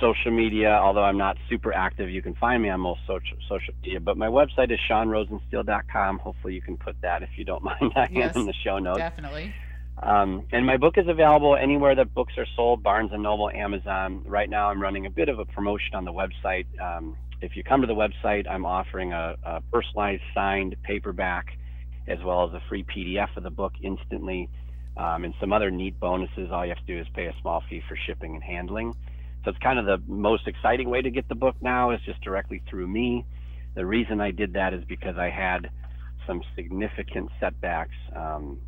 [0.00, 2.10] social media, although I'm not super active.
[2.10, 6.18] You can find me on most social social media, but my website is seanrosensteel.com.
[6.18, 8.98] Hopefully, you can put that if you don't mind yes, in the show notes.
[8.98, 9.54] Definitely.
[10.00, 14.22] Um, and my book is available anywhere that books are sold: Barnes and Noble, Amazon.
[14.26, 16.66] Right now, I'm running a bit of a promotion on the website.
[16.80, 21.46] Um, if you come to the website, I'm offering a, a personalized signed paperback,
[22.08, 24.48] as well as a free PDF of the book instantly
[24.96, 26.50] um, and some other neat bonuses.
[26.52, 28.94] All you have to do is pay a small fee for shipping and handling.
[29.44, 32.20] So it's kind of the most exciting way to get the book now is just
[32.22, 33.26] directly through me.
[33.74, 35.70] The reason I did that is because I had
[36.26, 38.58] some significant setbacks um,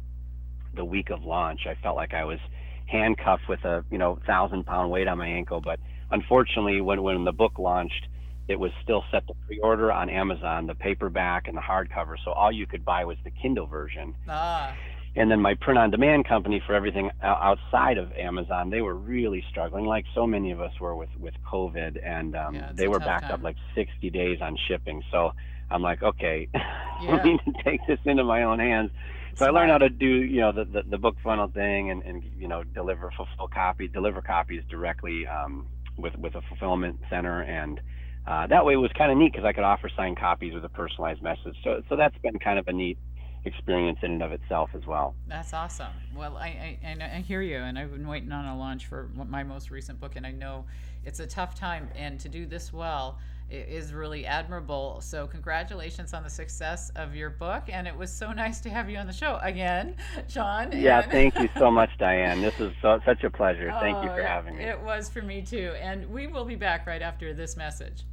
[0.77, 1.67] the week of launch.
[1.67, 2.39] I felt like I was
[2.87, 7.25] handcuffed with a you know thousand pound weight on my ankle, but unfortunately, when when
[7.25, 8.09] the book launched,
[8.49, 12.17] it was still set to pre-order on Amazon, the paperback and the hardcover.
[12.25, 14.15] So all you could buy was the Kindle version.
[14.29, 14.75] Ah
[15.17, 19.45] and then my print on demand company for everything outside of Amazon, they were really
[19.49, 22.99] struggling, like so many of us were with with COVID, and um, yeah, they were
[22.99, 23.35] backed time.
[23.35, 25.03] up like 60 days on shipping.
[25.13, 25.33] So
[25.71, 26.61] I'm like, okay, yeah.
[27.01, 28.91] I need to take this into my own hands.
[29.37, 32.03] So I learned how to do, you know, the, the, the book funnel thing, and,
[32.03, 35.67] and you know, deliver full copy, deliver copies directly um,
[35.97, 37.81] with with a fulfillment center, and
[38.27, 40.65] uh, that way it was kind of neat because I could offer signed copies with
[40.65, 41.57] a personalized message.
[41.65, 42.99] So so that's been kind of a neat
[43.45, 45.15] experience in and of itself as well.
[45.27, 45.93] That's awesome.
[46.17, 49.43] Well, I, I, I, hear you, and I've been waiting on a launch for my
[49.43, 50.65] most recent book, and I know
[51.05, 53.19] it's a tough time, and to do this well
[53.51, 55.01] is really admirable.
[55.01, 58.89] So, congratulations on the success of your book, and it was so nice to have
[58.91, 59.97] you on the show again,
[60.29, 60.73] Sean.
[60.73, 61.11] Yeah, and...
[61.11, 62.41] thank you so much, Diane.
[62.41, 63.71] This is so, such a pleasure.
[63.81, 64.65] Thank you oh, for oh, having me.
[64.65, 68.05] It was for me too, and we will be back right after this message.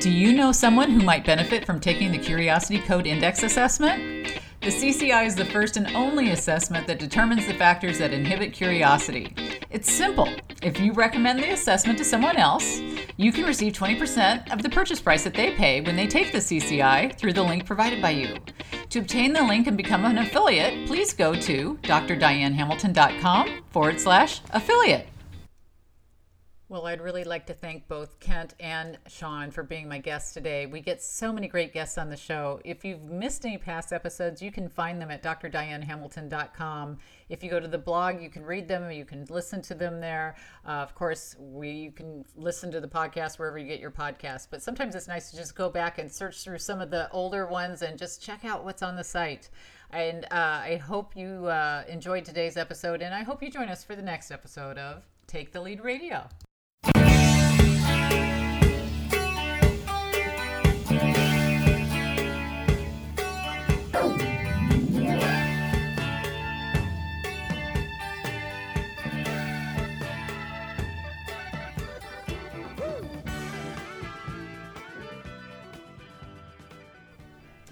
[0.00, 4.40] Do you know someone who might benefit from taking the Curiosity Code Index assessment?
[4.60, 9.34] The CCI is the first and only assessment that determines the factors that inhibit curiosity.
[9.72, 10.28] It's simple.
[10.62, 12.80] If you recommend the assessment to someone else,
[13.16, 16.38] you can receive 20% of the purchase price that they pay when they take the
[16.38, 18.36] CCI through the link provided by you.
[18.90, 25.08] To obtain the link and become an affiliate, please go to drdianehamilton.com forward slash affiliate.
[26.72, 30.64] Well, I'd really like to thank both Kent and Sean for being my guests today.
[30.64, 32.62] We get so many great guests on the show.
[32.64, 36.96] If you've missed any past episodes, you can find them at drdianehamilton.com.
[37.28, 40.00] If you go to the blog, you can read them, you can listen to them
[40.00, 40.34] there.
[40.66, 44.48] Uh, of course, we you can listen to the podcast wherever you get your podcast.
[44.50, 47.46] But sometimes it's nice to just go back and search through some of the older
[47.46, 49.50] ones and just check out what's on the site.
[49.90, 53.84] And uh, I hope you uh, enjoyed today's episode, and I hope you join us
[53.84, 56.30] for the next episode of Take the Lead Radio.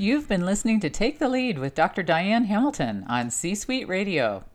[0.00, 2.02] You've been listening to Take the Lead with Dr.
[2.02, 4.46] Diane Hamilton on C Suite Radio.